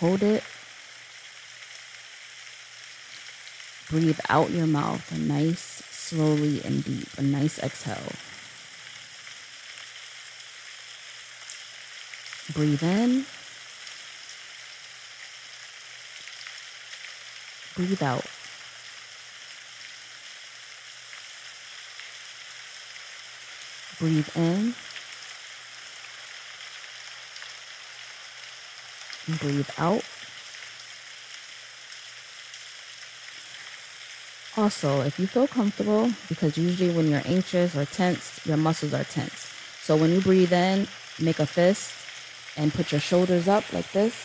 Hold 0.00 0.22
it. 0.22 0.42
Breathe 3.90 4.20
out 4.28 4.50
your 4.50 4.66
mouth, 4.66 5.10
a 5.12 5.18
nice, 5.18 5.82
slowly 5.90 6.62
and 6.62 6.84
deep, 6.84 7.08
a 7.16 7.22
nice 7.22 7.58
exhale. 7.58 8.12
Breathe 12.52 12.82
in. 12.82 13.24
Breathe 17.74 18.02
out. 18.02 18.26
Breathe 23.98 24.28
in. 24.36 24.74
Breathe 29.38 29.70
out. 29.78 30.04
Also, 34.58 35.02
if 35.02 35.20
you 35.20 35.26
feel 35.28 35.46
comfortable, 35.46 36.10
because 36.28 36.58
usually 36.58 36.90
when 36.90 37.08
you're 37.08 37.22
anxious 37.26 37.76
or 37.76 37.84
tense, 37.84 38.44
your 38.44 38.56
muscles 38.56 38.92
are 38.92 39.04
tense. 39.04 39.54
So 39.82 39.96
when 39.96 40.10
you 40.10 40.20
breathe 40.20 40.52
in, 40.52 40.88
make 41.20 41.38
a 41.38 41.46
fist 41.46 41.94
and 42.56 42.74
put 42.74 42.90
your 42.90 43.00
shoulders 43.00 43.46
up 43.46 43.72
like 43.72 43.88
this. 43.92 44.16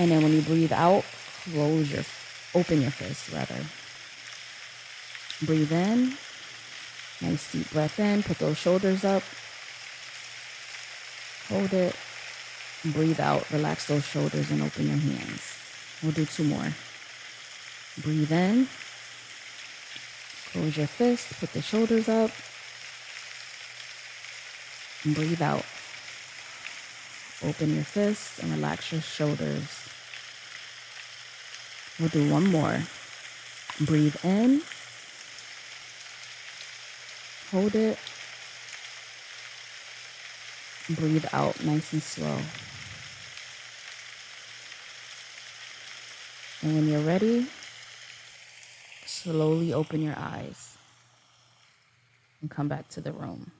And 0.00 0.10
then 0.10 0.20
when 0.20 0.32
you 0.32 0.42
breathe 0.42 0.72
out, 0.72 1.04
close 1.44 1.92
your, 1.92 2.02
open 2.56 2.82
your 2.82 2.90
fist 2.90 3.30
rather. 3.30 3.62
Breathe 5.46 5.70
in. 5.70 6.14
Nice 7.22 7.52
deep 7.52 7.70
breath 7.70 8.00
in. 8.00 8.24
Put 8.24 8.40
those 8.40 8.58
shoulders 8.58 9.04
up. 9.04 9.22
Hold 11.50 11.72
it. 11.72 11.94
Breathe 12.84 13.20
out, 13.20 13.48
relax 13.52 13.86
those 13.86 14.04
shoulders, 14.04 14.50
and 14.50 14.60
open 14.60 14.88
your 14.88 14.96
hands. 14.96 15.56
We'll 16.02 16.10
do 16.10 16.26
two 16.26 16.42
more. 16.42 16.72
Breathe 18.02 18.32
in. 18.32 18.68
Close 20.52 20.76
your 20.76 20.86
fist, 20.86 21.38
put 21.40 21.52
the 21.52 21.62
shoulders 21.62 22.08
up. 22.08 22.30
And 25.04 25.14
breathe 25.14 25.42
out. 25.42 25.64
Open 27.44 27.74
your 27.74 27.84
fist 27.84 28.42
and 28.42 28.50
relax 28.52 28.92
your 28.92 29.00
shoulders. 29.00 29.88
We'll 31.98 32.08
do 32.08 32.30
one 32.30 32.46
more. 32.50 32.82
Breathe 33.80 34.16
in. 34.24 34.62
Hold 37.50 37.74
it. 37.74 37.98
Breathe 40.90 41.26
out 41.32 41.62
nice 41.64 41.92
and 41.92 42.02
slow. 42.02 42.38
And 46.62 46.74
when 46.74 46.88
you're 46.88 47.00
ready, 47.00 47.46
slowly 49.22 49.72
open 49.72 50.02
your 50.02 50.14
eyes 50.16 50.76
and 52.40 52.50
come 52.50 52.68
back 52.68 52.88
to 52.90 53.00
the 53.00 53.12
room. 53.12 53.52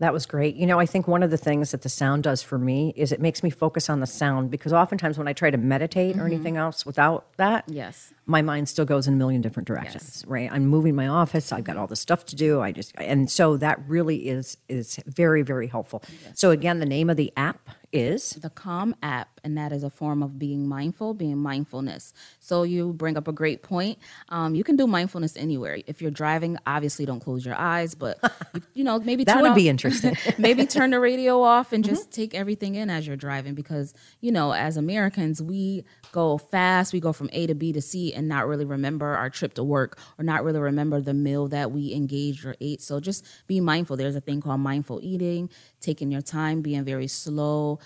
That 0.00 0.12
was 0.12 0.26
great. 0.26 0.54
You 0.54 0.66
know, 0.66 0.78
I 0.78 0.86
think 0.86 1.08
one 1.08 1.24
of 1.24 1.30
the 1.30 1.36
things 1.36 1.72
that 1.72 1.82
the 1.82 1.88
sound 1.88 2.22
does 2.22 2.40
for 2.40 2.56
me 2.56 2.92
is 2.96 3.10
it 3.10 3.20
makes 3.20 3.42
me 3.42 3.50
focus 3.50 3.90
on 3.90 3.98
the 3.98 4.06
sound 4.06 4.48
because 4.48 4.72
oftentimes 4.72 5.18
when 5.18 5.26
I 5.26 5.32
try 5.32 5.50
to 5.50 5.58
meditate 5.58 6.14
or 6.14 6.18
mm-hmm. 6.20 6.26
anything 6.26 6.56
else 6.56 6.86
without 6.86 7.26
that, 7.36 7.64
Yes. 7.66 8.12
my 8.24 8.40
mind 8.40 8.68
still 8.68 8.84
goes 8.84 9.08
in 9.08 9.14
a 9.14 9.16
million 9.16 9.40
different 9.40 9.66
directions, 9.66 10.24
right? 10.28 10.48
I'm 10.52 10.66
moving 10.66 10.94
my 10.94 11.08
office, 11.08 11.50
I've 11.50 11.64
got 11.64 11.76
all 11.76 11.88
this 11.88 11.98
stuff 11.98 12.24
to 12.26 12.36
do. 12.36 12.60
I 12.60 12.70
just 12.70 12.92
and 12.96 13.28
so 13.28 13.56
that 13.56 13.80
really 13.88 14.28
is 14.28 14.56
is 14.68 15.00
very 15.06 15.42
very 15.42 15.66
helpful. 15.66 16.04
So 16.34 16.52
again, 16.52 16.78
the 16.78 16.86
name 16.86 17.10
of 17.10 17.16
the 17.16 17.32
app 17.36 17.68
is 17.92 18.30
the 18.32 18.50
Calm 18.50 18.94
app, 19.02 19.40
and 19.44 19.56
that 19.56 19.72
is 19.72 19.82
a 19.82 19.90
form 19.90 20.22
of 20.22 20.38
being 20.38 20.68
mindful, 20.68 21.14
being 21.14 21.38
mindfulness. 21.38 22.12
So 22.40 22.62
you 22.62 22.92
bring 22.92 23.16
up 23.16 23.28
a 23.28 23.32
great 23.32 23.62
point. 23.62 23.98
Um, 24.28 24.54
you 24.54 24.64
can 24.64 24.76
do 24.76 24.86
mindfulness 24.86 25.36
anywhere. 25.36 25.78
If 25.86 26.02
you're 26.02 26.10
driving, 26.10 26.58
obviously 26.66 27.06
don't 27.06 27.20
close 27.20 27.46
your 27.46 27.54
eyes, 27.54 27.94
but 27.94 28.18
you, 28.54 28.62
you 28.74 28.84
know 28.84 28.98
maybe 28.98 29.24
That 29.24 29.40
would 29.40 29.50
off- 29.50 29.56
be 29.56 29.68
interesting. 29.68 30.16
maybe 30.38 30.66
turn 30.66 30.90
the 30.90 31.00
radio 31.00 31.40
off 31.42 31.72
and 31.72 31.84
just 31.84 32.10
take 32.10 32.34
everything 32.34 32.74
in 32.74 32.90
as 32.90 33.06
you're 33.06 33.16
driving 33.16 33.54
because 33.54 33.94
you 34.20 34.32
know 34.32 34.52
as 34.52 34.76
Americans 34.76 35.40
we 35.42 35.84
go 36.12 36.38
fast, 36.38 36.92
we 36.92 37.00
go 37.00 37.12
from 37.12 37.28
A 37.32 37.46
to 37.46 37.54
B 37.54 37.72
to 37.72 37.80
C 37.82 38.12
and 38.14 38.28
not 38.28 38.46
really 38.46 38.64
remember 38.64 39.06
our 39.14 39.30
trip 39.30 39.54
to 39.54 39.64
work 39.64 39.98
or 40.18 40.24
not 40.24 40.44
really 40.44 40.60
remember 40.60 41.00
the 41.00 41.14
meal 41.14 41.48
that 41.48 41.70
we 41.70 41.92
engaged 41.94 42.44
or 42.44 42.54
ate. 42.60 42.80
So 42.82 43.00
just 43.00 43.24
be 43.46 43.60
mindful. 43.60 43.96
There's 43.96 44.16
a 44.16 44.20
thing 44.20 44.40
called 44.40 44.60
mindful 44.60 45.00
eating, 45.02 45.50
taking 45.80 46.10
your 46.10 46.22
time, 46.22 46.62
being 46.62 46.84
very 46.84 47.06
slow 47.08 47.77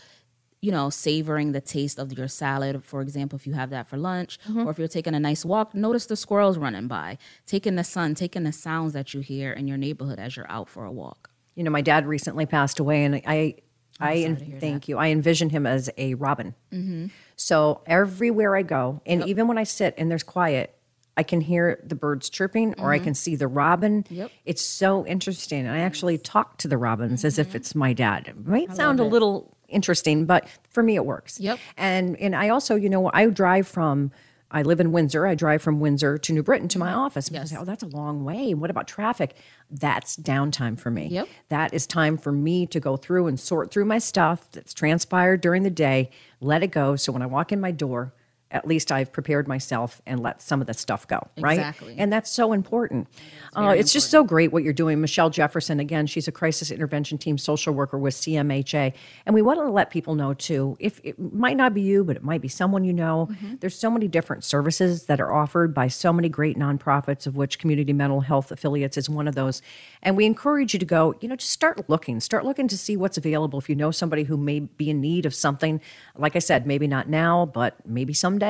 you 0.63 0.71
know, 0.71 0.89
savoring 0.89 1.51
the 1.51 1.61
taste 1.61 1.99
of 1.99 2.17
your 2.17 2.29
salad, 2.29 2.85
for 2.85 3.03
example, 3.03 3.37
if 3.37 3.49
you 3.49 3.53
have 3.53 3.71
that 3.71 3.89
for 3.89 3.97
lunch, 3.99 4.39
mm-hmm. 4.49 4.61
or 4.61 4.71
if 4.71 4.79
you're 4.79 4.87
taking 4.87 5.13
a 5.13 5.21
nice 5.21 5.45
walk, 5.45 5.75
notice 5.75 6.07
the 6.07 6.17
squirrels 6.17 6.57
running 6.57 6.87
by, 6.87 7.19
taking 7.47 7.75
the 7.75 7.83
sun, 7.83 8.15
taking 8.15 8.45
the 8.45 8.53
sounds 8.53 8.93
that 8.93 9.13
you 9.13 9.21
hear 9.21 9.53
in 9.53 9.67
your 9.67 9.77
neighborhood 9.77 10.21
as 10.21 10.37
you're 10.37 10.51
out 10.51 10.69
for 10.69 10.85
a 10.85 10.93
walk. 10.93 11.31
you 11.57 11.65
know, 11.65 11.71
my 11.71 11.83
dad 11.83 12.07
recently 12.07 12.47
passed 12.47 12.79
away, 12.79 13.05
and 13.05 13.17
I, 13.27 13.57
I, 13.99 14.17
hear 14.17 14.37
thank 14.61 14.87
you. 14.87 14.99
I 14.99 15.09
envision 15.09 15.51
him 15.51 15.67
as 15.67 15.91
a 15.99 16.15
robin. 16.15 16.55
Mm-hmm. 16.73 17.07
So 17.35 17.83
everywhere 17.85 18.55
I 18.55 18.63
go, 18.63 19.03
and 19.05 19.27
even 19.27 19.49
when 19.49 19.59
I 19.59 19.65
sit 19.65 19.95
and 19.99 20.09
there's 20.11 20.23
quiet, 20.23 20.79
I 21.17 21.25
can 21.25 21.41
hear 21.41 21.83
the 21.85 21.95
birds 21.97 22.31
chirping, 22.31 22.75
or 22.79 22.93
I 22.93 22.97
mm-hmm. 22.97 23.05
can 23.05 23.15
see 23.15 23.37
the 23.37 23.49
robin. 23.49 24.07
Yep. 24.09 24.31
It's 24.45 24.65
so 24.65 25.05
interesting. 25.07 25.67
I 25.67 25.81
actually 25.81 26.19
talk 26.19 26.57
to 26.59 26.69
the 26.69 26.79
robins 26.79 27.25
as 27.25 27.39
if 27.39 27.55
it's 27.55 27.75
my 27.75 27.93
dad. 27.93 28.29
It 28.29 28.47
might 28.47 28.75
sound 28.75 29.01
a 29.01 29.05
little 29.05 29.52
interesting, 29.73 30.27
but 30.27 30.49
for 30.71 30.83
me, 30.83 30.97
it 30.97 31.05
works. 31.05 31.41
Yep. 31.41 31.59
And 31.77 32.17
and 32.17 32.35
I 32.37 32.49
also, 32.49 32.75
you 32.75 32.89
know, 32.89 33.11
I 33.13 33.27
drive 33.27 33.67
from. 33.67 34.13
I 34.55 34.61
live 34.61 34.81
in 34.81 34.93
Windsor. 34.93 35.27
I 35.27 35.35
drive 35.35 35.63
from 35.63 35.81
Windsor 35.81 36.19
to 36.19 36.33
New 36.35 36.43
Britain 36.43 36.69
to 36.69 36.79
my 36.79 36.91
mm-hmm. 36.91 36.99
office. 36.99 37.31
People 37.31 37.47
say, 37.47 37.57
"Oh, 37.59 37.65
that's 37.65 37.83
a 37.83 37.87
long 37.87 38.23
way. 38.23 38.53
What 38.53 38.69
about 38.69 38.87
traffic?" 38.87 39.35
That's 39.71 40.15
downtime 40.15 40.79
for 40.79 40.91
me. 40.91 41.07
Yep. 41.07 41.29
That 41.49 41.73
is 41.73 41.87
time 41.87 42.19
for 42.19 42.33
me 42.33 42.67
to 42.67 42.79
go 42.79 42.99
through 42.99 43.29
and 43.29 43.41
sort 43.41 43.71
through 43.71 43.87
my 43.87 43.97
stuff 43.97 44.51
that's 44.53 44.75
transpired 44.75 45.41
during 45.41 45.63
the 45.63 45.71
day, 45.71 46.11
let 46.41 46.63
it 46.63 46.67
go. 46.67 46.97
So 46.97 47.13
when 47.13 47.23
I 47.23 47.27
walk 47.27 47.51
in 47.51 47.63
my 47.63 47.71
door, 47.71 48.13
at 48.53 48.67
least 48.67 48.93
I've 48.93 49.13
prepared 49.13 49.49
myself 49.49 50.01
and 50.07 50.21
let 50.21 50.41
some 50.43 50.61
of 50.61 50.67
the 50.67 50.75
stuff 50.75 51.09
go. 51.09 51.27
Right. 51.39 51.59
Exactly. 51.59 51.97
And 51.99 52.13
that's 52.13 52.31
so 52.31 52.53
important. 52.53 53.09
Uh, 53.57 53.75
it's 53.77 53.93
just 53.93 54.11
so 54.11 54.23
great 54.23 54.53
what 54.53 54.63
you're 54.63 54.73
doing. 54.73 55.01
Michelle 55.01 55.31
Jefferson, 55.31 55.81
again, 55.81 56.07
she's 56.07 56.29
a 56.29 56.33
crisis 56.33 56.71
intervention 56.71 57.19
team 57.19 57.39
social 57.39 57.73
worker 57.73 57.99
with 57.99 58.15
CMHA. 58.15 58.93
And 59.27 59.35
we 59.35 59.43
want 59.43 59.59
to 59.59 59.71
let 59.71 59.91
people 59.91 60.15
know 60.15 60.35
too, 60.35 60.77
if 60.79 61.01
it 61.03 61.19
might 61.19 61.57
not 61.57 61.75
be 61.75 61.81
you, 61.81 62.05
but 62.05 62.17
it 62.17 62.23
might 62.23 62.41
be 62.41 62.49
someone 62.49 62.85
you 62.85 62.93
know, 62.93 63.29
there's 63.61 63.79
so 63.79 63.91
many 63.91 64.07
different 64.07 64.45
services 64.45 65.07
that 65.07 65.21
are 65.21 65.33
offered 65.33 65.75
by 65.75 65.89
so 65.89 66.13
many 66.13 66.29
great 66.29 66.59
nonprofits, 66.59 67.27
of 67.27 67.37
which 67.37 67.59
Community 67.59 67.93
Mental 67.93 68.21
Health 68.21 68.53
Affiliates 68.53 68.97
is 68.97 69.09
one 69.09 69.27
of 69.27 69.35
those. 69.35 69.63
And 70.03 70.17
we 70.17 70.27
encourage 70.27 70.75
you 70.75 70.79
to 70.79 70.87
go, 70.87 71.15
you 71.21 71.29
know, 71.29 71.37
just 71.37 71.53
start 71.53 71.89
looking, 71.89 72.21
start 72.21 72.45
looking 72.45 72.69
to 72.69 72.77
see 72.77 72.97
what's 72.97 73.17
available. 73.17 73.59
If 73.59 73.69
you 73.69 73.77
know 73.77 73.91
somebody 73.91 74.25
who 74.25 74.37
may 74.37 74.61
be 74.61 74.91
in 74.91 75.01
need 75.01 75.27
of 75.27 75.35
something, 75.35 75.81
like 76.17 76.37
I 76.37 76.41
said, 76.41 76.67
maybe 76.67 76.87
not 76.87 77.09
now, 77.09 77.47
but 77.47 77.77
maybe 77.87 78.13
someday, 78.13 78.42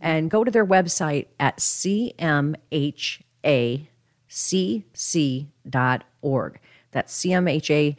and 0.00 0.30
go 0.30 0.44
to 0.44 0.50
their 0.50 0.66
website 0.66 1.26
at 1.38 1.58
cmhacc.org. 1.58 2.60
That's 6.90 7.22
cmhacc.org. 7.22 7.98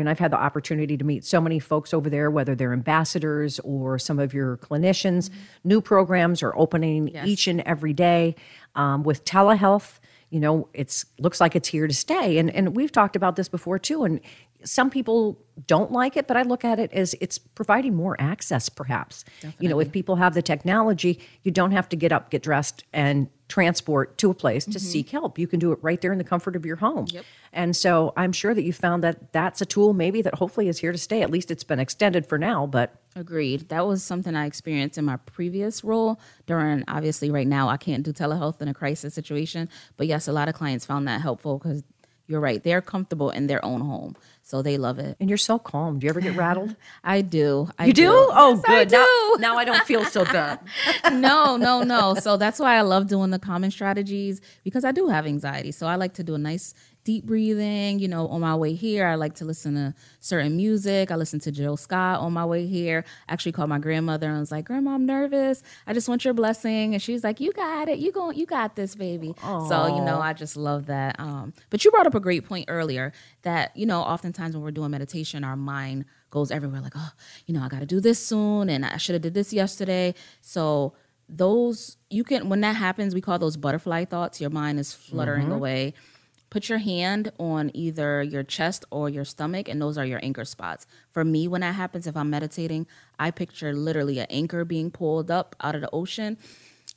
And 0.00 0.08
I've 0.08 0.18
had 0.18 0.32
the 0.32 0.36
opportunity 0.36 0.96
to 0.96 1.04
meet 1.04 1.24
so 1.24 1.40
many 1.40 1.58
folks 1.58 1.94
over 1.94 2.10
there, 2.10 2.30
whether 2.30 2.54
they're 2.54 2.72
ambassadors 2.72 3.58
or 3.60 3.98
some 3.98 4.18
of 4.18 4.34
your 4.34 4.56
clinicians. 4.58 5.30
New 5.64 5.80
programs 5.80 6.42
are 6.42 6.56
opening 6.56 7.08
each 7.24 7.46
and 7.46 7.60
every 7.62 7.92
day 7.92 8.34
um, 8.74 9.02
with 9.02 9.24
telehealth 9.24 9.98
you 10.30 10.38
know 10.40 10.68
it's 10.72 11.04
looks 11.18 11.40
like 11.40 11.54
it's 11.54 11.68
here 11.68 11.86
to 11.86 11.94
stay 11.94 12.38
and 12.38 12.50
and 12.50 12.74
we've 12.76 12.92
talked 12.92 13.16
about 13.16 13.36
this 13.36 13.48
before 13.48 13.78
too 13.78 14.04
and 14.04 14.20
some 14.64 14.90
people 14.90 15.38
don't 15.66 15.92
like 15.92 16.16
it 16.16 16.26
but 16.26 16.36
i 16.36 16.42
look 16.42 16.64
at 16.64 16.78
it 16.78 16.92
as 16.92 17.14
it's 17.20 17.38
providing 17.38 17.94
more 17.94 18.16
access 18.20 18.68
perhaps. 18.68 19.24
You 19.58 19.68
know 19.68 19.80
if 19.80 19.92
people 19.92 20.16
have 20.16 20.34
the 20.34 20.42
technology 20.42 21.20
you 21.42 21.50
don't 21.50 21.72
have 21.72 21.88
to 21.90 21.96
get 21.96 22.12
up 22.12 22.30
get 22.30 22.42
dressed 22.42 22.84
and 22.92 23.28
transport 23.48 24.16
to 24.18 24.30
a 24.30 24.34
place 24.34 24.64
to 24.64 24.70
mm-hmm. 24.70 24.78
seek 24.78 25.10
help. 25.10 25.36
You 25.36 25.48
can 25.48 25.58
do 25.58 25.72
it 25.72 25.80
right 25.82 26.00
there 26.00 26.12
in 26.12 26.18
the 26.18 26.24
comfort 26.24 26.54
of 26.54 26.64
your 26.64 26.76
home. 26.76 27.06
And 27.52 27.74
so 27.74 28.12
i'm 28.16 28.32
sure 28.32 28.54
that 28.54 28.62
you 28.62 28.72
found 28.72 29.02
that 29.04 29.32
that's 29.32 29.60
a 29.60 29.66
tool 29.66 29.92
maybe 29.92 30.22
that 30.22 30.34
hopefully 30.34 30.68
is 30.68 30.78
here 30.78 30.92
to 30.92 30.98
stay. 30.98 31.22
At 31.22 31.30
least 31.30 31.50
it's 31.50 31.64
been 31.64 31.80
extended 31.80 32.26
for 32.26 32.38
now 32.38 32.66
but 32.66 33.00
Agreed. 33.16 33.68
That 33.70 33.86
was 33.86 34.04
something 34.04 34.36
I 34.36 34.46
experienced 34.46 34.96
in 34.96 35.04
my 35.04 35.16
previous 35.16 35.82
role 35.82 36.20
during, 36.46 36.84
obviously, 36.86 37.28
right 37.30 37.46
now, 37.46 37.68
I 37.68 37.76
can't 37.76 38.04
do 38.04 38.12
telehealth 38.12 38.62
in 38.62 38.68
a 38.68 38.74
crisis 38.74 39.14
situation. 39.14 39.68
But 39.96 40.06
yes, 40.06 40.28
a 40.28 40.32
lot 40.32 40.48
of 40.48 40.54
clients 40.54 40.86
found 40.86 41.08
that 41.08 41.20
helpful 41.20 41.58
because 41.58 41.82
you're 42.30 42.40
right. 42.40 42.62
They're 42.62 42.80
comfortable 42.80 43.30
in 43.30 43.48
their 43.48 43.62
own 43.64 43.80
home. 43.80 44.14
So 44.42 44.62
they 44.62 44.78
love 44.78 44.98
it. 44.98 45.16
and 45.20 45.28
you're 45.28 45.38
so 45.50 45.58
calm 45.60 45.98
do 45.98 46.06
you 46.06 46.10
ever 46.10 46.20
get 46.20 46.34
rattled 46.34 46.74
I 47.04 47.20
do. 47.20 47.68
I 47.78 47.86
you 47.86 47.92
do, 47.92 48.10
oh 48.10 48.54
Yes, 48.56 48.64
I 48.66 48.84
good 48.84 48.90
Now- 48.92 49.04
do. 49.04 49.36
now 49.46 49.56
i 49.58 49.64
don't 49.64 49.84
feel 49.84 50.04
so 50.04 50.24
good 50.24 50.58
no, 51.12 51.56
no, 51.56 51.82
no. 51.82 52.14
So 52.14 52.36
that's 52.36 52.58
why 52.58 52.74
I 52.76 52.80
love 52.82 53.06
doing 53.06 53.30
the 53.30 53.38
common 53.38 53.70
strategies 53.70 54.40
because 54.64 54.84
I 54.84 54.92
do 54.92 55.06
have 55.08 55.24
anxiety. 55.26 55.70
So 55.72 55.86
I 55.86 55.94
like 55.96 56.14
to 56.14 56.24
do 56.24 56.34
a 56.34 56.38
nice 56.38 56.74
deep 57.04 57.24
breathing. 57.24 57.98
You 57.98 58.08
know, 58.08 58.28
on 58.28 58.40
my 58.40 58.54
way 58.54 58.74
here, 58.74 59.06
I 59.06 59.14
like 59.14 59.34
to 59.36 59.44
listen 59.44 59.74
to 59.74 59.94
certain 60.20 60.56
music. 60.56 61.10
I 61.10 61.16
listen 61.16 61.40
to 61.40 61.52
Jill 61.52 61.76
Scott 61.76 62.20
on 62.20 62.32
my 62.32 62.44
way 62.44 62.66
here. 62.66 63.04
I 63.28 63.32
actually 63.32 63.52
called 63.52 63.68
my 63.68 63.78
grandmother 63.78 64.28
and 64.28 64.38
was 64.38 64.52
like, 64.52 64.66
"Grandma, 64.66 64.92
I'm 64.92 65.06
nervous. 65.06 65.62
I 65.86 65.92
just 65.92 66.08
want 66.08 66.24
your 66.24 66.34
blessing." 66.34 66.94
And 66.94 67.02
she's 67.02 67.24
like, 67.24 67.40
"You 67.40 67.52
got 67.52 67.88
it. 67.88 67.98
You 67.98 68.12
going? 68.12 68.36
You 68.36 68.46
got 68.46 68.76
this, 68.76 68.94
baby." 68.94 69.34
So 69.68 69.96
you 69.96 70.02
know, 70.02 70.20
I 70.20 70.32
just 70.32 70.56
love 70.56 70.86
that. 70.86 71.18
Um, 71.18 71.52
but 71.70 71.84
you 71.84 71.90
brought 71.90 72.06
up 72.06 72.14
a 72.14 72.20
great 72.20 72.46
point 72.46 72.66
earlier 72.68 73.12
that 73.42 73.76
you 73.76 73.86
know, 73.86 74.00
oftentimes 74.00 74.54
when 74.54 74.62
we're 74.62 74.70
doing 74.70 74.90
meditation, 74.90 75.44
our 75.44 75.56
mind 75.56 76.04
goes 76.30 76.50
everywhere. 76.50 76.80
Like, 76.80 76.94
oh, 76.96 77.10
you 77.46 77.54
know, 77.54 77.62
I 77.62 77.68
got 77.68 77.80
to 77.80 77.86
do 77.86 78.00
this 78.00 78.24
soon, 78.24 78.68
and 78.68 78.84
I 78.84 78.96
should 78.98 79.14
have 79.14 79.22
did 79.22 79.34
this 79.34 79.52
yesterday. 79.52 80.14
So 80.40 80.94
those 81.32 81.96
you 82.10 82.24
can 82.24 82.48
when 82.48 82.60
that 82.60 82.74
happens 82.74 83.14
we 83.14 83.20
call 83.20 83.38
those 83.38 83.56
butterfly 83.56 84.04
thoughts 84.04 84.40
your 84.40 84.50
mind 84.50 84.80
is 84.80 84.92
fluttering 84.92 85.52
away 85.52 85.94
put 86.50 86.68
your 86.68 86.78
hand 86.78 87.32
on 87.38 87.70
either 87.74 88.22
your 88.22 88.42
chest 88.42 88.84
or 88.90 89.08
your 89.08 89.24
stomach 89.24 89.68
and 89.68 89.80
those 89.80 89.96
are 89.96 90.04
your 90.04 90.20
anchor 90.22 90.44
spots. 90.44 90.86
For 91.10 91.24
me 91.24 91.48
when 91.48 91.62
that 91.62 91.74
happens 91.74 92.06
if 92.06 92.16
i'm 92.16 92.30
meditating 92.30 92.86
i 93.18 93.30
picture 93.30 93.72
literally 93.72 94.18
an 94.18 94.26
anchor 94.30 94.64
being 94.64 94.90
pulled 94.90 95.30
up 95.30 95.56
out 95.60 95.74
of 95.74 95.80
the 95.80 95.90
ocean. 95.92 96.36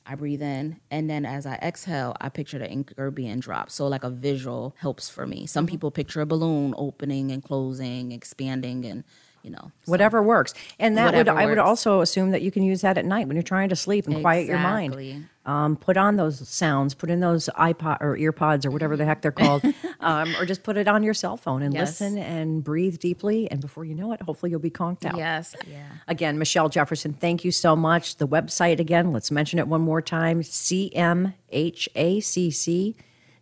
I 0.06 0.16
breathe 0.16 0.42
in 0.42 0.80
and 0.90 1.08
then 1.08 1.24
as 1.24 1.46
i 1.46 1.54
exhale 1.54 2.14
i 2.20 2.28
picture 2.28 2.58
the 2.58 2.68
anchor 2.68 3.10
being 3.10 3.40
dropped. 3.40 3.72
So 3.72 3.86
like 3.86 4.04
a 4.04 4.10
visual 4.10 4.74
helps 4.78 5.08
for 5.08 5.26
me. 5.26 5.46
Some 5.46 5.64
mm-hmm. 5.64 5.70
people 5.70 5.90
picture 5.90 6.20
a 6.20 6.26
balloon 6.26 6.74
opening 6.76 7.30
and 7.30 7.42
closing 7.42 8.12
expanding 8.12 8.84
and 8.84 9.04
you 9.44 9.50
know, 9.50 9.70
Whatever 9.84 10.22
works. 10.22 10.54
And 10.78 10.96
that 10.96 11.12
would 11.12 11.26
Whatever 11.28 11.38
I 11.38 11.44
would 11.46 11.58
also 11.58 12.00
assume 12.00 12.30
that 12.30 12.40
you 12.40 12.50
can 12.50 12.62
use 12.62 12.80
that 12.80 12.96
at 12.96 13.04
night 13.04 13.28
when 13.28 13.36
you're 13.36 13.42
trying 13.42 13.68
to 13.68 13.76
sleep 13.76 14.06
and 14.06 14.22
quiet 14.22 14.46
your 14.46 14.56
mind. 14.58 15.28
Um, 15.46 15.76
put 15.76 15.98
on 15.98 16.16
those 16.16 16.48
sounds, 16.48 16.94
put 16.94 17.10
in 17.10 17.20
those 17.20 17.50
iPod 17.58 17.98
or 18.00 18.16
earpods 18.16 18.64
or 18.64 18.70
whatever 18.70 18.96
the 18.96 19.04
heck 19.04 19.20
they're 19.20 19.30
called, 19.30 19.62
um, 20.00 20.34
or 20.36 20.46
just 20.46 20.62
put 20.62 20.78
it 20.78 20.88
on 20.88 21.02
your 21.02 21.12
cell 21.12 21.36
phone 21.36 21.62
and 21.62 21.74
Yes. 21.74 22.00
listen 22.00 22.16
and 22.16 22.64
breathe 22.64 22.98
deeply. 22.98 23.50
And 23.50 23.60
before 23.60 23.84
you 23.84 23.94
know 23.94 24.12
it, 24.12 24.22
hopefully 24.22 24.48
you'll 24.50 24.60
be 24.60 24.70
conked 24.70 25.04
out. 25.04 25.18
Yes. 25.18 25.54
Yeah. 25.70 25.82
Again, 26.08 26.38
Michelle 26.38 26.70
Jefferson, 26.70 27.12
thank 27.12 27.44
you 27.44 27.52
so 27.52 27.76
much. 27.76 28.16
The 28.16 28.26
website 28.26 28.80
again, 28.80 29.12
let's 29.12 29.30
mention 29.30 29.58
it 29.58 29.68
one 29.68 29.82
more 29.82 30.00
time 30.00 30.40
cmhacc 30.40 31.34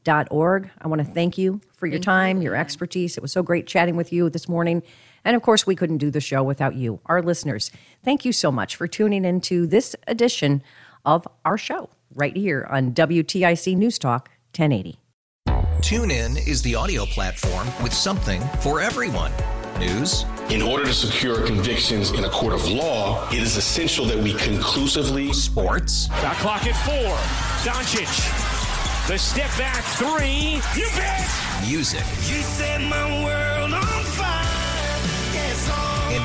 dot 0.04 0.26
org. 0.32 0.70
I 0.80 0.88
want 0.88 1.06
to 1.06 1.12
thank 1.12 1.38
you 1.38 1.60
for 1.76 1.86
your 1.86 2.00
time, 2.00 2.42
your 2.42 2.56
expertise. 2.56 3.16
It 3.16 3.22
was 3.22 3.30
so 3.30 3.44
great 3.44 3.68
chatting 3.68 3.94
with 3.94 4.12
you 4.12 4.28
this 4.28 4.48
morning. 4.48 4.82
And 5.24 5.36
of 5.36 5.42
course, 5.42 5.66
we 5.66 5.76
couldn't 5.76 5.98
do 5.98 6.10
the 6.10 6.20
show 6.20 6.42
without 6.42 6.74
you, 6.74 7.00
our 7.06 7.22
listeners. 7.22 7.70
Thank 8.04 8.24
you 8.24 8.32
so 8.32 8.50
much 8.50 8.76
for 8.76 8.86
tuning 8.86 9.24
into 9.24 9.66
this 9.66 9.94
edition 10.06 10.62
of 11.04 11.26
our 11.44 11.58
show 11.58 11.90
right 12.14 12.36
here 12.36 12.66
on 12.70 12.92
WTIC 12.92 13.76
News 13.76 13.98
Talk 13.98 14.30
1080. 14.56 14.98
TuneIn 15.80 16.46
is 16.46 16.62
the 16.62 16.74
audio 16.74 17.04
platform 17.06 17.66
with 17.82 17.92
something 17.92 18.40
for 18.60 18.80
everyone. 18.80 19.32
News, 19.78 20.24
In 20.50 20.62
order 20.62 20.84
to 20.84 20.92
secure 20.94 21.44
convictions 21.44 22.10
in 22.12 22.24
a 22.24 22.28
court 22.28 22.52
of 22.52 22.68
law, 22.68 23.26
it 23.30 23.42
is 23.42 23.56
essential 23.56 24.04
that 24.04 24.18
we 24.18 24.34
conclusively 24.34 25.32
sports, 25.32 26.06
Shot 26.20 26.36
clock 26.36 26.66
at 26.66 26.76
four. 26.86 27.16
Doncic. 27.64 29.08
The 29.08 29.18
step 29.18 29.50
back 29.58 29.82
three. 29.96 30.60
You 30.80 30.88
bet. 30.94 31.28
music, 31.66 32.04
You 32.28 32.42
set 32.42 32.80
my 32.82 33.24
world 33.24 33.51